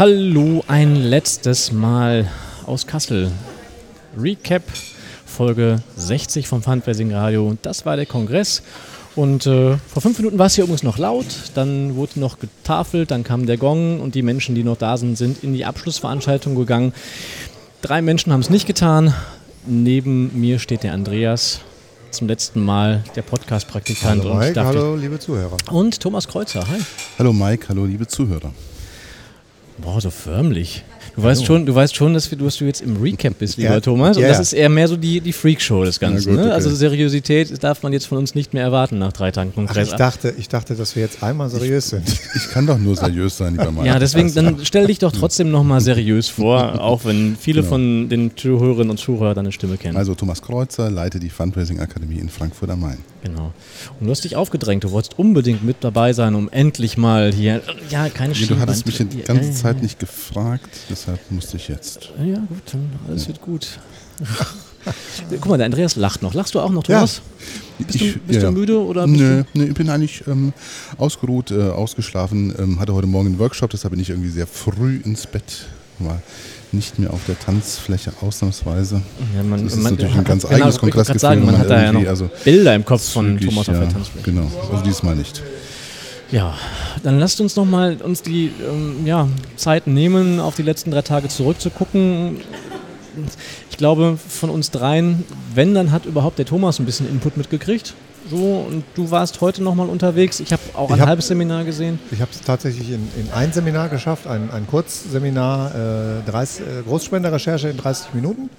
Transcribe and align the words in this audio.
Hallo, 0.00 0.64
ein 0.66 0.96
letztes 0.96 1.72
Mal 1.72 2.26
aus 2.64 2.86
Kassel. 2.86 3.30
Recap 4.16 4.62
Folge 5.26 5.82
60 5.96 6.48
vom 6.48 6.62
Fundraising 6.62 7.12
Radio. 7.12 7.54
Das 7.60 7.84
war 7.84 7.96
der 7.96 8.06
Kongress. 8.06 8.62
Und 9.20 9.46
äh, 9.46 9.76
vor 9.76 10.00
fünf 10.00 10.16
Minuten 10.16 10.38
war 10.38 10.46
es 10.46 10.54
hier 10.54 10.64
übrigens 10.64 10.82
noch 10.82 10.96
laut, 10.96 11.26
dann 11.52 11.94
wurde 11.94 12.18
noch 12.18 12.38
getafelt, 12.38 13.10
dann 13.10 13.22
kam 13.22 13.44
der 13.44 13.58
Gong 13.58 14.00
und 14.00 14.14
die 14.14 14.22
Menschen, 14.22 14.54
die 14.54 14.64
noch 14.64 14.78
da 14.78 14.96
sind, 14.96 15.18
sind 15.18 15.44
in 15.44 15.52
die 15.52 15.66
Abschlussveranstaltung 15.66 16.54
gegangen. 16.54 16.94
Drei 17.82 18.00
Menschen 18.00 18.32
haben 18.32 18.40
es 18.40 18.48
nicht 18.48 18.66
getan. 18.66 19.12
Neben 19.66 20.40
mir 20.40 20.58
steht 20.58 20.84
der 20.84 20.94
Andreas, 20.94 21.60
zum 22.10 22.28
letzten 22.28 22.64
Mal 22.64 23.04
der 23.14 23.20
Podcast-Praktikant. 23.20 24.24
Hallo 24.24 24.36
Mike, 24.36 24.64
hallo 24.64 24.96
liebe 24.96 25.18
Zuhörer. 25.18 25.58
Und 25.70 26.00
Thomas 26.00 26.26
Kreuzer, 26.26 26.66
hi. 26.66 26.80
Hallo 27.18 27.34
Mike, 27.34 27.66
hallo 27.68 27.84
liebe 27.84 28.06
Zuhörer. 28.06 28.54
Boah, 29.76 30.00
so 30.00 30.08
förmlich. 30.08 30.82
Du 31.16 31.22
weißt 31.22 31.44
schon, 31.44 31.66
du 31.66 31.74
weißt 31.74 31.94
schon, 31.94 32.14
dass, 32.14 32.30
wir, 32.30 32.38
dass 32.38 32.56
du 32.56 32.64
jetzt 32.64 32.80
im 32.80 32.96
Recap 32.96 33.38
bist, 33.38 33.56
lieber 33.56 33.70
ja. 33.70 33.80
Thomas. 33.80 34.16
Und 34.16 34.22
ja. 34.22 34.28
das 34.28 34.40
ist 34.40 34.52
eher 34.52 34.68
mehr 34.68 34.88
so 34.88 34.96
die, 34.96 35.20
die 35.20 35.32
Freakshow 35.32 35.84
des 35.84 36.00
Ganzen. 36.00 36.36
Gut, 36.36 36.44
ne? 36.44 36.52
Also 36.52 36.70
Seriosität 36.70 37.62
darf 37.62 37.82
man 37.82 37.92
jetzt 37.92 38.06
von 38.06 38.18
uns 38.18 38.34
nicht 38.34 38.54
mehr 38.54 38.62
erwarten 38.62 38.98
nach 38.98 39.12
drei 39.12 39.30
Tagen 39.30 39.54
Kongress. 39.54 39.88
Ach, 39.88 39.92
ich, 39.92 39.98
dachte, 39.98 40.34
ich 40.36 40.48
dachte, 40.48 40.74
dass 40.74 40.96
wir 40.96 41.02
jetzt 41.02 41.22
einmal 41.22 41.48
seriös 41.50 41.90
sind. 41.90 42.08
Ich 42.34 42.50
kann 42.50 42.66
doch 42.66 42.78
nur 42.78 42.96
seriös 42.96 43.36
sein, 43.36 43.52
lieber 43.52 43.70
Mann. 43.70 43.84
Ja, 43.84 43.98
deswegen, 43.98 44.32
dann 44.34 44.58
stell 44.62 44.86
dich 44.86 44.98
doch 44.98 45.12
trotzdem 45.12 45.50
nochmal 45.50 45.80
seriös 45.80 46.28
vor, 46.28 46.80
auch 46.80 47.04
wenn 47.04 47.36
viele 47.38 47.60
genau. 47.60 47.70
von 47.70 48.08
den 48.08 48.36
Zuhörerinnen 48.36 48.90
und 48.90 48.98
Zuhörern 48.98 49.34
deine 49.34 49.52
Stimme 49.52 49.76
kennen. 49.76 49.96
Also 49.96 50.14
Thomas 50.14 50.42
Kreuzer 50.42 50.90
leite 50.90 51.18
die 51.18 51.30
Fundraising 51.30 51.80
Akademie 51.80 52.18
in 52.18 52.28
Frankfurt 52.28 52.70
am 52.70 52.80
Main. 52.80 52.98
Genau. 53.22 53.52
Und 53.98 54.06
du 54.06 54.10
hast 54.10 54.24
dich 54.24 54.36
aufgedrängt, 54.36 54.84
du 54.84 54.92
wolltest 54.92 55.18
unbedingt 55.18 55.62
mit 55.64 55.76
dabei 55.80 56.12
sein, 56.12 56.34
um 56.34 56.48
endlich 56.50 56.96
mal 56.96 57.32
hier, 57.32 57.60
ja, 57.90 58.08
keine 58.08 58.32
nee, 58.32 58.46
Du 58.46 58.58
hattest 58.58 58.86
mich 58.86 58.98
die 58.98 59.22
ganze 59.22 59.52
Zeit 59.52 59.82
nicht 59.82 59.98
gefragt, 59.98 60.68
deshalb 60.90 61.18
musste 61.30 61.56
ich 61.56 61.68
jetzt. 61.68 62.10
Ja, 62.18 62.36
gut, 62.36 62.62
dann 62.72 62.90
alles 63.08 63.28
wird 63.28 63.40
gut. 63.40 63.78
Guck 65.30 65.46
mal, 65.46 65.56
der 65.56 65.66
Andreas 65.66 65.96
lacht 65.96 66.22
noch. 66.22 66.34
Lachst 66.34 66.54
du 66.54 66.60
auch 66.60 66.70
noch, 66.70 66.82
Thomas? 66.82 67.20
Ja. 67.78 67.84
Bist, 67.86 68.00
ich, 68.00 68.12
du, 68.14 68.18
bist 68.20 68.42
ja, 68.42 68.50
du, 68.50 68.52
müde? 68.52 68.84
Oder 68.84 69.06
nö, 69.06 69.44
nö, 69.54 69.64
ich 69.64 69.74
bin 69.74 69.88
eigentlich 69.90 70.24
ähm, 70.26 70.52
ausgeruht, 70.98 71.50
äh, 71.50 71.62
ausgeschlafen. 71.62 72.54
Ähm, 72.58 72.80
hatte 72.80 72.94
heute 72.94 73.06
Morgen 73.06 73.28
einen 73.28 73.38
Workshop, 73.38 73.70
deshalb 73.70 73.92
bin 73.92 74.00
ich 74.00 74.10
irgendwie 74.10 74.30
sehr 74.30 74.46
früh 74.46 75.00
ins 75.04 75.26
Bett. 75.26 75.66
War 75.98 76.20
nicht 76.72 76.98
mehr 76.98 77.12
auf 77.12 77.20
der 77.26 77.38
Tanzfläche 77.38 78.12
ausnahmsweise. 78.20 79.02
Ja, 79.36 79.42
man, 79.42 79.64
das 79.64 79.74
ist 79.74 79.82
man, 79.82 79.94
natürlich 79.94 80.16
ein 80.16 80.24
ganz 80.24 80.42
genau, 80.44 80.54
eigenes 80.54 80.78
Kongressgefühl. 80.78 81.20
Sagen, 81.20 81.44
man, 81.44 81.52
man 81.52 81.60
hat 81.60 81.70
da 81.70 81.82
ja 81.82 81.92
noch 81.92 82.06
also 82.06 82.30
Bilder 82.44 82.74
im 82.74 82.84
Kopf 82.84 83.12
von 83.12 83.38
zügig, 83.38 83.48
Thomas 83.48 83.68
auf 83.68 83.78
der 83.78 83.88
Tanzfläche. 83.88 84.30
Genau, 84.30 84.50
also 84.70 84.84
diesmal 84.84 85.16
nicht. 85.16 85.42
Ja, 86.32 86.54
dann 87.02 87.18
lasst 87.18 87.40
uns 87.40 87.56
nochmal 87.56 87.96
uns 88.02 88.22
die 88.22 88.52
ähm, 88.68 89.04
ja, 89.04 89.28
Zeit 89.56 89.86
nehmen, 89.86 90.38
auf 90.38 90.54
die 90.54 90.62
letzten 90.62 90.90
drei 90.90 91.02
Tage 91.02 91.28
zurückzugucken. 91.28 92.38
Ich 93.70 93.76
glaube, 93.76 94.16
von 94.28 94.50
uns 94.50 94.70
dreien, 94.70 95.24
wenn, 95.54 95.74
dann 95.74 95.90
hat 95.90 96.06
überhaupt 96.06 96.38
der 96.38 96.46
Thomas 96.46 96.78
ein 96.78 96.86
bisschen 96.86 97.08
Input 97.08 97.36
mitgekriegt. 97.36 97.94
So, 98.30 98.66
und 98.68 98.84
du 98.94 99.10
warst 99.10 99.40
heute 99.40 99.62
nochmal 99.62 99.88
unterwegs. 99.88 100.38
Ich 100.40 100.52
habe 100.52 100.62
auch 100.74 100.90
ein 100.90 101.00
hab, 101.00 101.08
halbes 101.08 101.26
Seminar 101.26 101.64
gesehen. 101.64 101.98
Ich 102.12 102.20
habe 102.20 102.30
es 102.30 102.40
tatsächlich 102.40 102.90
in, 102.90 103.08
in, 103.16 103.32
ein 103.32 103.52
Seminar 103.52 103.88
geschafft, 103.88 104.26
ein, 104.26 104.50
ein 104.50 104.66
Kurzseminar, 104.68 106.20
äh, 106.26 106.30
30, 106.30 106.60
äh, 106.60 106.82
Großspenderrecherche 106.86 107.70
in 107.70 107.76
30 107.78 108.14
Minuten. 108.14 108.50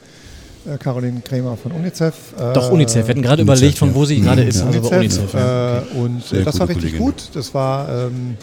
Äh, 0.66 0.78
Caroline 0.78 1.22
Krämer 1.22 1.58
von 1.58 1.72
UNICEF. 1.72 2.14
Äh, 2.38 2.54
Doch, 2.54 2.72
UNICEF. 2.72 3.08
Wir 3.08 3.14
hatten 3.14 3.22
gerade 3.22 3.42
überlegt, 3.42 3.78
von 3.78 3.96
wo 3.96 4.06
sie 4.06 4.18
mhm. 4.20 4.24
gerade 4.24 4.44
ist. 4.44 4.60
Ja. 4.60 4.68
UNICEF, 4.68 4.92
UNICEF 4.92 5.34
ja. 5.34 5.78
Äh, 5.78 5.82
und 5.96 6.24
Sehr 6.24 6.44
das 6.44 6.60
war 6.60 6.70
richtig 6.70 6.98
Kollegin. 6.98 7.06
gut. 7.06 7.30
Das 7.34 7.54
war 7.54 7.90
ähm, 7.90 8.38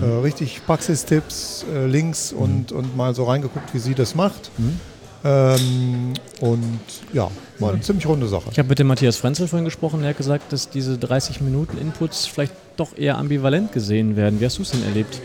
mhm. 0.00 0.20
richtig 0.20 0.60
Praxistipps, 0.66 1.64
Links 1.86 2.32
mhm. 2.32 2.38
und, 2.38 2.72
und 2.72 2.96
mal 2.96 3.14
so 3.14 3.24
reingeguckt, 3.24 3.72
wie 3.72 3.78
sie 3.78 3.94
das 3.94 4.14
macht. 4.14 4.50
Mhm. 4.58 4.80
Ähm, 5.24 6.12
und 6.40 6.80
ja, 7.12 7.30
war 7.58 7.72
eine 7.72 7.80
ziemlich 7.80 8.06
runde 8.06 8.28
Sache. 8.28 8.50
Ich 8.50 8.58
habe 8.58 8.68
mit 8.68 8.78
dem 8.78 8.88
Matthias 8.88 9.16
Frenzel 9.16 9.48
vorhin 9.48 9.64
gesprochen, 9.64 10.00
der 10.00 10.10
hat 10.10 10.18
gesagt, 10.18 10.52
dass 10.52 10.68
diese 10.68 10.98
30 10.98 11.40
Minuten 11.40 11.78
Inputs 11.78 12.26
vielleicht 12.26 12.52
doch 12.76 12.98
eher 12.98 13.16
ambivalent 13.16 13.72
gesehen 13.72 14.16
werden. 14.16 14.40
Wie 14.40 14.44
hast 14.44 14.58
du 14.58 14.62
es 14.62 14.72
denn 14.72 14.84
erlebt? 14.84 15.20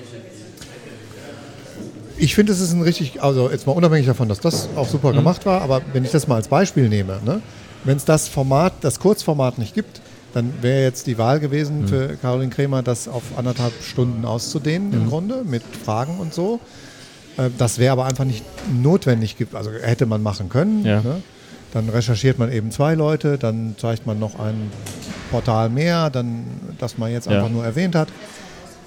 Ich 2.20 2.36
finde, 2.36 2.52
es 2.52 2.60
ist 2.60 2.74
ein 2.74 2.82
richtig, 2.82 3.24
also 3.24 3.50
jetzt 3.50 3.66
mal 3.66 3.74
unabhängig 3.74 4.06
davon, 4.06 4.28
dass 4.28 4.40
das 4.40 4.70
auch 4.76 4.88
super 4.88 5.12
mhm. 5.12 5.18
gemacht 5.18 5.46
war, 5.46 5.62
aber 5.62 5.82
wenn 5.94 6.04
ich 6.04 6.12
das 6.12 6.28
mal 6.28 6.36
als 6.36 6.50
Beispiel 6.50 6.90
nehme, 6.90 7.20
ne, 7.26 7.42
wenn 7.86 7.98
es 7.98 8.06
das 8.06 8.28
Format, 8.28 8.74
das 8.82 9.00
Kurzformat 9.00 9.58
nicht 9.58 9.74
gibt, 9.74 10.02
dann 10.34 10.54
wäre 10.62 10.84
jetzt 10.84 11.08
die 11.08 11.18
Wahl 11.18 11.40
gewesen 11.40 11.82
mhm. 11.82 11.88
für 11.88 12.18
Caroline 12.18 12.52
Kremer, 12.52 12.84
das 12.84 13.08
auf 13.08 13.24
anderthalb 13.38 13.74
Stunden 13.82 14.26
auszudehnen 14.26 14.90
mhm. 14.90 14.94
im 14.96 15.10
Grunde 15.10 15.44
mit 15.44 15.64
Fragen 15.86 16.20
und 16.20 16.34
so. 16.34 16.60
Äh, 17.38 17.50
das 17.58 17.80
wäre 17.80 17.94
aber 17.94 18.06
einfach 18.06 18.26
nicht 18.26 18.44
notwendig, 18.72 19.36
also 19.54 19.72
hätte 19.72 20.06
man 20.06 20.22
machen 20.22 20.50
können. 20.50 20.86
Ja. 20.86 21.02
Ne? 21.02 21.22
Dann 21.72 21.90
recherchiert 21.90 22.40
man 22.40 22.52
eben 22.52 22.72
zwei 22.72 22.96
Leute, 22.96 23.38
dann 23.38 23.76
zeigt 23.78 24.06
man 24.06 24.20
noch 24.20 24.40
ein 24.40 24.72
Portal 25.32 25.70
mehr, 25.70 26.10
dann, 26.10 26.46
das 26.80 26.98
man 26.98 27.12
jetzt 27.12 27.28
einfach 27.28 27.48
ja. 27.48 27.54
nur 27.54 27.64
erwähnt 27.64 27.96
hat. 27.96 28.10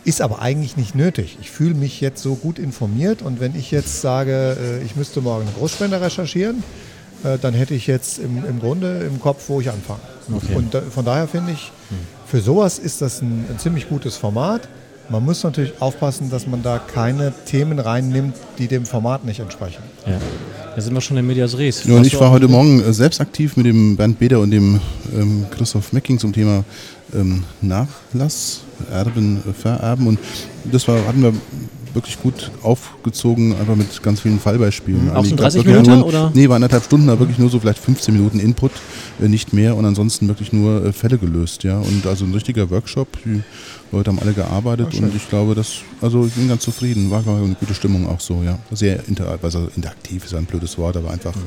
Ist 0.04 0.20
aber 0.20 0.42
eigentlich 0.42 0.76
nicht 0.76 0.94
nötig. 0.94 1.38
Ich 1.40 1.50
fühle 1.50 1.74
mich 1.74 2.00
jetzt 2.00 2.22
so 2.22 2.34
gut 2.34 2.58
informiert 2.58 3.22
und 3.22 3.40
wenn 3.40 3.54
ich 3.54 3.70
jetzt 3.70 4.00
sage, 4.00 4.56
äh, 4.60 4.84
ich 4.84 4.96
müsste 4.96 5.20
morgen 5.20 5.46
einen 5.46 5.54
Großspender 5.54 6.00
recherchieren, 6.00 6.64
äh, 7.24 7.38
dann 7.38 7.54
hätte 7.54 7.74
ich 7.74 7.86
jetzt 7.86 8.18
im, 8.18 8.44
im 8.44 8.58
Grunde 8.60 9.00
im 9.00 9.20
Kopf, 9.20 9.44
wo 9.48 9.60
ich 9.60 9.70
anfange. 9.70 10.00
Okay. 10.34 10.54
Und 10.54 10.74
von 10.92 11.04
daher 11.04 11.28
finde 11.28 11.52
ich, 11.52 11.70
für 12.26 12.40
sowas 12.40 12.78
ist 12.78 13.02
das 13.02 13.20
ein, 13.22 13.44
ein 13.50 13.58
ziemlich 13.58 13.88
gutes 13.88 14.16
Format. 14.16 14.68
Man 15.08 15.24
muss 15.24 15.42
natürlich 15.42 15.74
aufpassen, 15.80 16.30
dass 16.30 16.46
man 16.46 16.62
da 16.62 16.78
keine 16.78 17.32
Themen 17.44 17.78
reinnimmt, 17.78 18.34
die 18.58 18.69
dem 18.69 18.86
Format 18.86 19.24
nicht 19.24 19.40
entsprechen. 19.40 19.82
Ja. 20.06 20.19
Da 20.74 20.80
sind 20.80 20.94
wir 20.94 21.02
schon 21.02 21.19
in 21.19 21.26
Medias 21.26 21.58
Res. 21.58 21.84
Ja, 21.84 21.96
und 21.96 22.06
ich 22.06 22.19
war 22.19 22.30
heute 22.30 22.48
Morgen 22.48 22.80
äh, 22.80 22.92
selbst 22.94 23.20
aktiv 23.20 23.56
mit 23.56 23.66
dem 23.66 23.96
Bernd 23.96 24.19
Beder 24.19 24.40
und 24.40 24.50
dem 24.50 24.80
ähm, 25.14 25.44
Christoph 25.50 25.92
Mecking 25.92 26.19
zum 26.19 26.32
Thema 26.32 26.64
ähm, 27.14 27.44
Nachlass, 27.60 28.62
Erben, 28.91 29.43
Vererben. 29.60 30.06
Und 30.06 30.19
das 30.65 30.87
war, 30.88 31.06
hatten 31.06 31.22
wir 31.22 31.32
wirklich 31.94 32.20
gut 32.20 32.50
aufgezogen, 32.62 33.54
einfach 33.56 33.76
mit 33.76 34.03
ganz 34.03 34.20
vielen 34.20 34.38
Fallbeispielen. 34.38 35.06
Mhm. 35.06 35.10
Auch 35.16 35.25
so 35.25 35.37
30 35.37 35.65
Minuten? 35.65 35.91
Nur, 35.91 36.06
oder? 36.06 36.32
Nee, 36.34 36.48
war 36.48 36.56
anderthalb 36.56 36.84
Stunden, 36.84 37.09
aber 37.09 37.20
wirklich 37.20 37.38
nur 37.38 37.50
so 37.50 37.60
vielleicht 37.60 37.78
15 37.78 38.15
Minuten 38.15 38.38
Input, 38.41 38.72
äh, 39.20 39.28
nicht 39.28 39.53
mehr 39.53 39.76
und 39.76 39.84
ansonsten 39.84 40.28
wirklich 40.28 40.53
nur 40.53 40.84
äh, 40.84 40.93
Fälle 40.93 41.19
gelöst. 41.19 41.65
ja 41.65 41.78
Und 41.78 42.06
also 42.06 42.25
ein 42.25 42.32
richtiger 42.32 42.70
Workshop. 42.70 43.09
Die 43.25 43.43
Leute 43.91 44.10
haben 44.10 44.19
alle 44.20 44.32
gearbeitet 44.32 44.94
und 44.94 45.14
ich 45.14 45.28
glaube, 45.28 45.54
dass, 45.54 45.81
also 46.00 46.25
ich 46.25 46.32
bin 46.32 46.49
ganz 46.49 46.62
zufrieden, 46.62 47.10
war, 47.10 47.26
war 47.26 47.37
eine 47.37 47.54
gute 47.54 47.75
Stimmung 47.75 48.09
auch 48.09 48.20
so, 48.20 48.43
ja. 48.43 48.59
Sehr 48.70 49.06
inter, 49.06 49.38
also 49.43 49.69
interaktiv 49.76 50.25
ist 50.25 50.34
ein 50.34 50.47
blödes 50.47 50.78
Wort, 50.78 50.97
aber 50.97 51.10
einfach, 51.10 51.34
mhm. 51.34 51.43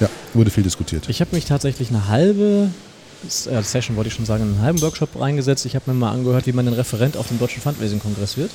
ja, 0.00 0.08
wurde 0.32 0.50
viel 0.50 0.62
diskutiert. 0.64 1.08
Ich 1.08 1.20
habe 1.20 1.34
mich 1.34 1.44
tatsächlich 1.44 1.90
eine 1.90 2.08
halbe 2.08 2.70
äh, 3.24 3.62
Session, 3.62 3.96
wollte 3.96 4.08
ich 4.08 4.14
schon 4.14 4.24
sagen, 4.24 4.42
in 4.42 4.48
einen 4.50 4.62
halben 4.62 4.80
Workshop 4.82 5.08
reingesetzt. 5.18 5.66
Ich 5.66 5.74
habe 5.74 5.90
mir 5.90 5.98
mal 5.98 6.10
angehört, 6.10 6.46
wie 6.46 6.52
man 6.52 6.66
ein 6.66 6.74
Referent 6.74 7.16
auf 7.16 7.28
dem 7.28 7.38
Deutschen 7.38 7.62
Fundraising-Kongress 7.62 8.36
wird, 8.36 8.50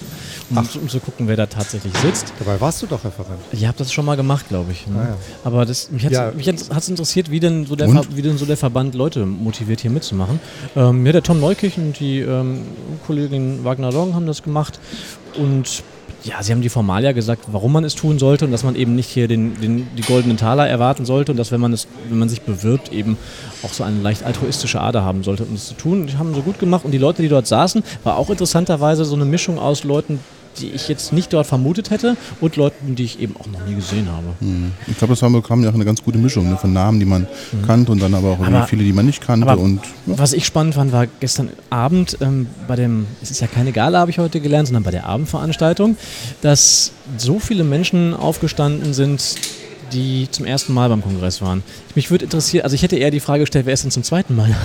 um, 0.49 0.57
um, 0.57 0.89
zu 0.89 0.99
gucken, 0.99 1.27
wer 1.27 1.35
da 1.35 1.45
tatsächlich 1.45 1.95
sitzt. 1.97 2.33
Dabei 2.39 2.59
warst 2.59 2.81
du 2.81 2.87
doch 2.87 3.03
Referent. 3.03 3.39
Ich 3.51 3.65
habe 3.65 3.77
das 3.77 3.91
schon 3.91 4.05
mal 4.05 4.15
gemacht, 4.15 4.49
glaube 4.49 4.71
ich. 4.71 4.87
Ne? 4.87 4.99
Ah, 4.99 5.07
ja. 5.09 5.17
Aber 5.43 5.65
das, 5.65 5.91
mich 5.91 6.05
hat 6.05 6.11
es 6.11 6.67
ja. 6.67 6.77
interessiert, 6.87 7.31
wie 7.31 7.39
denn, 7.39 7.65
so 7.65 7.75
der 7.75 7.87
wie 8.15 8.21
denn 8.21 8.37
so 8.37 8.45
der 8.45 8.57
Verband 8.57 8.95
Leute 8.95 9.25
motiviert, 9.25 9.81
hier 9.81 9.91
mitzumachen. 9.91 10.39
Ähm, 10.75 11.05
ja, 11.05 11.11
der 11.11 11.23
Tom 11.23 11.39
Neukirch 11.39 11.77
und 11.77 11.99
die 11.99 12.19
ähm, 12.19 12.61
Kollegin 13.05 13.63
Wagner 13.63 13.91
Long 13.91 14.13
haben 14.13 14.27
das 14.27 14.43
gemacht 14.43 14.79
und 15.35 15.83
ja, 16.27 16.43
Sie 16.43 16.51
haben 16.51 16.61
die 16.61 16.69
Formalia 16.69 17.13
gesagt, 17.13 17.45
warum 17.51 17.71
man 17.71 17.85
es 17.85 17.95
tun 17.95 18.19
sollte 18.19 18.45
und 18.45 18.51
dass 18.51 18.63
man 18.63 18.75
eben 18.75 18.95
nicht 18.95 19.09
hier 19.09 19.27
den, 19.27 19.59
den, 19.61 19.87
die 19.95 20.01
goldenen 20.01 20.35
Taler 20.35 20.67
erwarten 20.67 21.05
sollte 21.05 21.31
und 21.31 21.37
dass, 21.37 21.51
wenn 21.51 21.61
man, 21.61 21.71
es, 21.71 21.87
wenn 22.09 22.19
man 22.19 22.27
sich 22.27 22.41
bewirbt, 22.41 22.91
eben 22.91 23.17
auch 23.63 23.71
so 23.71 23.83
eine 23.83 24.01
leicht 24.01 24.23
altruistische 24.23 24.81
Ader 24.81 25.03
haben 25.03 25.23
sollte, 25.23 25.43
um 25.43 25.53
das 25.53 25.67
zu 25.67 25.73
tun. 25.75 26.07
Die 26.07 26.17
haben 26.17 26.35
so 26.35 26.41
gut 26.41 26.59
gemacht 26.59 26.83
und 26.83 26.91
die 26.91 26.97
Leute, 26.97 27.21
die 27.21 27.29
dort 27.29 27.47
saßen, 27.47 27.81
war 28.03 28.17
auch 28.17 28.29
interessanterweise 28.29 29.05
so 29.05 29.15
eine 29.15 29.25
Mischung 29.25 29.57
aus 29.57 29.83
Leuten, 29.85 30.19
die 30.59 30.69
ich 30.69 30.87
jetzt 30.87 31.13
nicht 31.13 31.33
dort 31.33 31.47
vermutet 31.47 31.89
hätte 31.89 32.17
und 32.41 32.55
Leuten, 32.55 32.95
die 32.95 33.03
ich 33.03 33.19
eben 33.19 33.35
auch 33.37 33.47
noch 33.47 33.65
nie 33.65 33.75
gesehen 33.75 34.07
habe. 34.11 34.27
Mhm. 34.39 34.71
Ich 34.87 34.97
glaube, 34.97 35.13
das 35.13 35.21
war 35.21 35.29
bekam 35.29 35.63
ja 35.63 35.69
auch 35.69 35.73
eine 35.73 35.85
ganz 35.85 36.03
gute 36.03 36.17
Mischung 36.17 36.49
ne, 36.49 36.57
von 36.57 36.73
Namen, 36.73 36.99
die 36.99 37.05
man 37.05 37.23
mhm. 37.51 37.65
kannte 37.65 37.91
und 37.91 38.01
dann 38.01 38.13
aber 38.13 38.31
auch 38.31 38.39
aber, 38.39 38.67
viele, 38.67 38.83
die 38.83 38.93
man 38.93 39.05
nicht 39.05 39.25
kannte. 39.25 39.55
und, 39.57 39.81
ja. 40.05 40.17
Was 40.17 40.33
ich 40.33 40.45
spannend 40.45 40.75
fand, 40.75 40.91
war 40.91 41.07
gestern 41.19 41.49
Abend 41.69 42.17
ähm, 42.21 42.47
bei 42.67 42.75
dem, 42.75 43.07
es 43.21 43.31
ist 43.31 43.41
ja 43.41 43.47
keine 43.47 43.71
Gala, 43.71 43.99
habe 43.99 44.11
ich 44.11 44.19
heute 44.19 44.39
gelernt, 44.39 44.67
sondern 44.67 44.83
bei 44.83 44.91
der 44.91 45.05
Abendveranstaltung, 45.05 45.97
dass 46.41 46.91
so 47.17 47.39
viele 47.39 47.63
Menschen 47.63 48.13
aufgestanden 48.13 48.93
sind, 48.93 49.35
die 49.93 50.27
zum 50.31 50.45
ersten 50.45 50.73
Mal 50.73 50.89
beim 50.89 51.01
Kongress 51.01 51.41
waren. 51.41 51.63
Mich 51.95 52.11
würde 52.11 52.25
interessieren, 52.25 52.63
also 52.63 52.73
ich 52.73 52.83
hätte 52.83 52.97
eher 52.97 53.11
die 53.11 53.19
Frage 53.19 53.41
gestellt, 53.41 53.65
wer 53.65 53.73
ist 53.73 53.83
denn 53.83 53.91
zum 53.91 54.03
zweiten 54.03 54.35
Mal? 54.35 54.55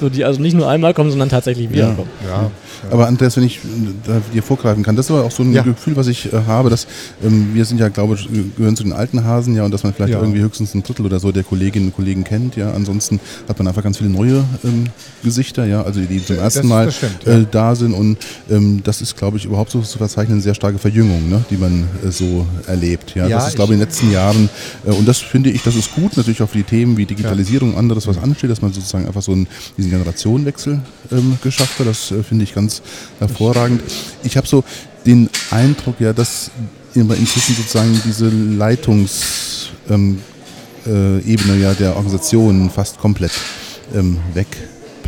So, 0.00 0.08
die 0.08 0.24
also 0.24 0.40
nicht 0.40 0.54
nur 0.54 0.68
einmal 0.68 0.94
kommen, 0.94 1.10
sondern 1.10 1.28
tatsächlich 1.28 1.70
wiederkommen. 1.70 2.10
Ja. 2.26 2.42
ja. 2.42 2.50
Aber 2.90 3.06
Andreas, 3.06 3.36
wenn 3.36 3.44
ich 3.44 3.60
da 4.06 4.20
dir 4.32 4.42
vorgreifen 4.42 4.82
kann, 4.82 4.96
das 4.96 5.06
ist 5.06 5.10
aber 5.12 5.24
auch 5.24 5.30
so 5.30 5.42
ein 5.42 5.52
Gefühl, 5.52 5.96
was 5.96 6.08
ich 6.08 6.32
äh, 6.32 6.36
habe, 6.46 6.70
dass 6.70 6.86
ähm, 7.24 7.50
wir 7.54 7.64
sind 7.64 7.78
ja, 7.78 7.88
glaube 7.88 8.14
ich, 8.14 8.28
gehören 8.56 8.76
zu 8.76 8.82
den 8.82 8.92
alten 8.92 9.24
Hasen, 9.24 9.54
ja, 9.54 9.64
und 9.64 9.72
dass 9.72 9.82
man 9.82 9.94
vielleicht 9.94 10.14
irgendwie 10.14 10.40
höchstens 10.40 10.74
ein 10.74 10.82
Drittel 10.82 11.06
oder 11.06 11.20
so 11.20 11.32
der 11.32 11.44
Kolleginnen 11.44 11.86
und 11.86 11.96
Kollegen 11.96 12.24
kennt, 12.24 12.56
ja. 12.56 12.72
Ansonsten 12.72 13.20
hat 13.48 13.58
man 13.58 13.68
einfach 13.68 13.82
ganz 13.82 13.98
viele 13.98 14.10
neue 14.10 14.44
ähm, 14.64 14.86
Gesichter, 15.22 15.64
ja, 15.64 15.82
also 15.82 16.00
die 16.00 16.24
zum 16.24 16.36
ersten 16.36 16.60
das, 16.60 16.68
Mal 16.68 16.86
das 16.86 16.96
stimmt, 16.96 17.26
äh, 17.26 17.46
da 17.50 17.74
sind 17.74 17.94
und 17.94 18.18
ähm, 18.50 18.80
das 18.82 19.00
ist, 19.00 19.16
glaube 19.16 19.36
ich, 19.36 19.44
überhaupt 19.44 19.70
so 19.70 19.80
zu 19.80 19.98
verzeichnen, 19.98 20.34
eine 20.34 20.42
sehr 20.42 20.54
starke 20.54 20.78
Verjüngung, 20.78 21.28
ne, 21.28 21.44
die 21.50 21.56
man 21.56 21.88
äh, 22.04 22.10
so 22.10 22.46
erlebt. 22.66 23.14
Ja, 23.14 23.28
das 23.28 23.48
ist, 23.48 23.56
glaube 23.56 23.72
ich, 23.72 23.80
in 23.80 23.80
den 23.80 23.88
letzten 23.88 24.10
Jahren 24.10 24.48
äh, 24.86 24.90
und 24.90 25.06
das 25.06 25.18
finde 25.18 25.50
ich, 25.50 25.62
das 25.62 25.76
ist 25.76 25.94
gut, 25.94 26.16
natürlich 26.16 26.42
auch 26.42 26.48
für 26.48 26.58
die 26.58 26.64
Themen 26.64 26.96
wie 26.96 27.06
Digitalisierung 27.06 27.72
und 27.72 27.78
anderes, 27.78 28.06
was 28.06 28.18
ansteht, 28.18 28.50
dass 28.50 28.62
man 28.62 28.72
sozusagen 28.72 29.06
einfach 29.06 29.22
so 29.22 29.32
einen, 29.32 29.46
diesen 29.76 29.90
Generationenwechsel 29.90 30.80
ähm, 31.10 31.38
geschafft 31.42 31.78
hat. 31.78 31.86
Das 31.86 32.10
äh, 32.10 32.22
finde 32.22 32.44
ich 32.44 32.54
ganz 32.54 32.82
hervorragend. 33.18 33.82
Ich 34.22 34.36
habe 34.36 34.46
so 34.46 34.64
den 35.06 35.28
Eindruck, 35.50 36.00
ja, 36.00 36.12
dass 36.12 36.50
inzwischen 36.94 37.54
sozusagen 37.54 38.00
diese 38.04 38.28
Leitungsebene 38.28 39.72
ähm, 39.90 40.18
äh, 40.86 41.60
ja 41.60 41.74
der 41.74 41.96
Organisation 41.96 42.70
fast 42.70 42.98
komplett 42.98 43.32
ähm, 43.94 44.18
weg 44.34 44.46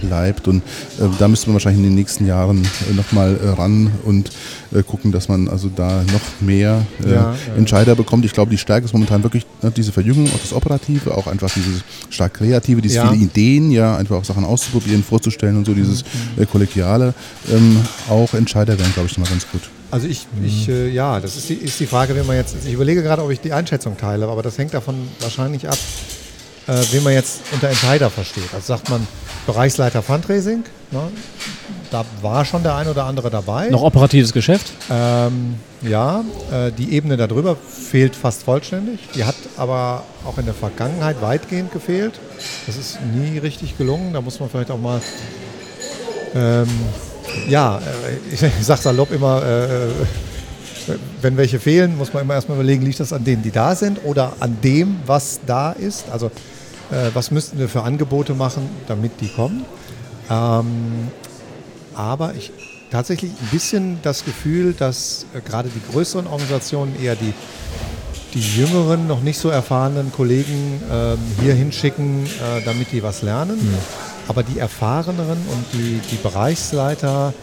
bleibt. 0.06 0.48
Und 0.48 0.62
äh, 0.98 1.08
da 1.18 1.28
müsste 1.28 1.48
man 1.48 1.54
wahrscheinlich 1.54 1.82
in 1.82 1.90
den 1.90 1.94
nächsten 1.94 2.26
Jahren 2.26 2.64
äh, 2.90 2.94
nochmal 2.94 3.36
äh, 3.42 3.48
ran 3.50 3.90
und 4.04 4.30
äh, 4.72 4.82
gucken, 4.82 5.12
dass 5.12 5.28
man 5.28 5.48
also 5.48 5.70
da 5.74 6.02
noch 6.12 6.20
mehr 6.40 6.84
äh, 7.04 7.12
ja, 7.12 7.34
Entscheider 7.56 7.94
bekommt. 7.94 8.24
Ich 8.24 8.32
glaube, 8.32 8.50
die 8.50 8.58
Stärke 8.58 8.86
ist 8.86 8.92
momentan 8.92 9.22
wirklich 9.22 9.46
ne, 9.62 9.70
diese 9.70 9.92
Verjüngung, 9.92 10.26
auch 10.26 10.40
das 10.40 10.52
Operative, 10.52 11.16
auch 11.16 11.26
einfach 11.26 11.52
dieses 11.54 11.82
stark 12.10 12.34
Kreative, 12.34 12.80
diese 12.80 12.96
ja. 12.96 13.08
viele 13.08 13.22
Ideen, 13.22 13.70
ja, 13.70 13.96
einfach 13.96 14.16
auch 14.16 14.24
Sachen 14.24 14.44
auszuprobieren, 14.44 15.02
vorzustellen 15.02 15.56
und 15.56 15.64
so, 15.64 15.74
dieses 15.74 16.04
mhm. 16.04 16.42
Äh, 16.42 16.46
Kollegiale. 16.46 17.14
Ähm, 17.52 17.80
auch 18.08 18.34
Entscheider 18.34 18.78
wären, 18.78 18.92
glaube 18.92 19.08
ich, 19.08 19.16
nochmal 19.16 19.30
ganz 19.30 19.46
gut. 19.50 19.62
Also 19.90 20.08
ich, 20.08 20.26
mhm. 20.34 20.44
ich 20.44 20.68
äh, 20.68 20.88
ja, 20.88 21.20
das 21.20 21.36
ist 21.36 21.48
die, 21.48 21.54
ist 21.54 21.78
die 21.78 21.86
Frage, 21.86 22.16
wenn 22.16 22.26
man 22.26 22.34
jetzt, 22.34 22.56
ich 22.64 22.72
überlege 22.72 23.02
gerade, 23.02 23.22
ob 23.22 23.30
ich 23.30 23.40
die 23.40 23.52
Einschätzung 23.52 23.96
teile, 23.96 24.26
aber 24.26 24.42
das 24.42 24.58
hängt 24.58 24.74
davon 24.74 24.96
wahrscheinlich 25.20 25.68
ab, 25.68 25.78
äh, 26.66 26.82
wen 26.90 27.04
man 27.04 27.12
jetzt 27.12 27.42
unter 27.52 27.68
Entscheider 27.68 28.10
versteht. 28.10 28.52
Also 28.52 28.66
sagt 28.66 28.90
man 28.90 29.06
Bereichsleiter 29.46 30.02
Fundraising, 30.02 30.64
ne? 30.90 31.02
da 31.90 32.04
war 32.22 32.44
schon 32.44 32.62
der 32.62 32.74
ein 32.74 32.88
oder 32.88 33.04
andere 33.04 33.30
dabei. 33.30 33.68
Noch 33.68 33.82
operatives 33.82 34.32
Geschäft? 34.32 34.72
Ähm, 34.90 35.56
ja, 35.82 36.24
äh, 36.50 36.72
die 36.72 36.92
Ebene 36.92 37.16
darüber 37.16 37.56
fehlt 37.56 38.16
fast 38.16 38.42
vollständig. 38.42 39.00
Die 39.14 39.24
hat 39.24 39.36
aber 39.56 40.02
auch 40.24 40.38
in 40.38 40.44
der 40.44 40.54
Vergangenheit 40.54 41.20
weitgehend 41.22 41.72
gefehlt. 41.72 42.14
Das 42.66 42.76
ist 42.76 42.98
nie 43.14 43.38
richtig 43.38 43.78
gelungen. 43.78 44.12
Da 44.12 44.20
muss 44.20 44.40
man 44.40 44.48
vielleicht 44.48 44.70
auch 44.70 44.78
mal, 44.78 45.00
ähm, 46.34 46.66
ja, 47.48 47.78
äh, 47.78 48.34
ich, 48.34 48.42
ich 48.60 48.66
sage 48.66 48.80
salopp 48.80 49.12
immer, 49.12 49.42
äh, 49.44 49.86
äh, 49.86 49.90
wenn 51.22 51.36
welche 51.36 51.60
fehlen, 51.60 51.96
muss 51.96 52.12
man 52.12 52.24
immer 52.24 52.34
erstmal 52.34 52.56
überlegen, 52.56 52.84
liegt 52.84 53.00
das 53.00 53.12
an 53.12 53.24
denen, 53.24 53.42
die 53.42 53.50
da 53.50 53.74
sind 53.76 54.00
oder 54.04 54.32
an 54.40 54.56
dem, 54.62 54.96
was 55.06 55.40
da 55.46 55.72
ist. 55.72 56.06
Also 56.10 56.30
was 57.12 57.30
müssten 57.30 57.58
wir 57.58 57.68
für 57.68 57.82
Angebote 57.82 58.34
machen, 58.34 58.68
damit 58.86 59.20
die 59.20 59.28
kommen. 59.28 59.64
Ähm, 60.30 61.08
aber 61.94 62.34
ich 62.34 62.52
tatsächlich 62.90 63.32
ein 63.32 63.48
bisschen 63.50 63.98
das 64.02 64.24
Gefühl, 64.24 64.72
dass 64.72 65.26
äh, 65.34 65.40
gerade 65.40 65.68
die 65.68 65.92
größeren 65.92 66.26
Organisationen 66.26 66.94
eher 67.02 67.16
die, 67.16 67.32
die 68.34 68.40
jüngeren, 68.40 69.06
noch 69.08 69.20
nicht 69.20 69.38
so 69.38 69.48
erfahrenen 69.48 70.12
Kollegen 70.12 70.80
ähm, 70.90 71.18
hier 71.40 71.54
hinschicken, 71.54 72.26
äh, 72.26 72.64
damit 72.64 72.92
die 72.92 73.02
was 73.02 73.22
lernen. 73.22 73.56
Mhm. 73.56 73.78
Aber 74.28 74.42
die 74.42 74.58
erfahreneren 74.58 75.38
und 75.50 75.64
die, 75.72 76.00
die 76.10 76.16
Bereichsleiter 76.16 77.34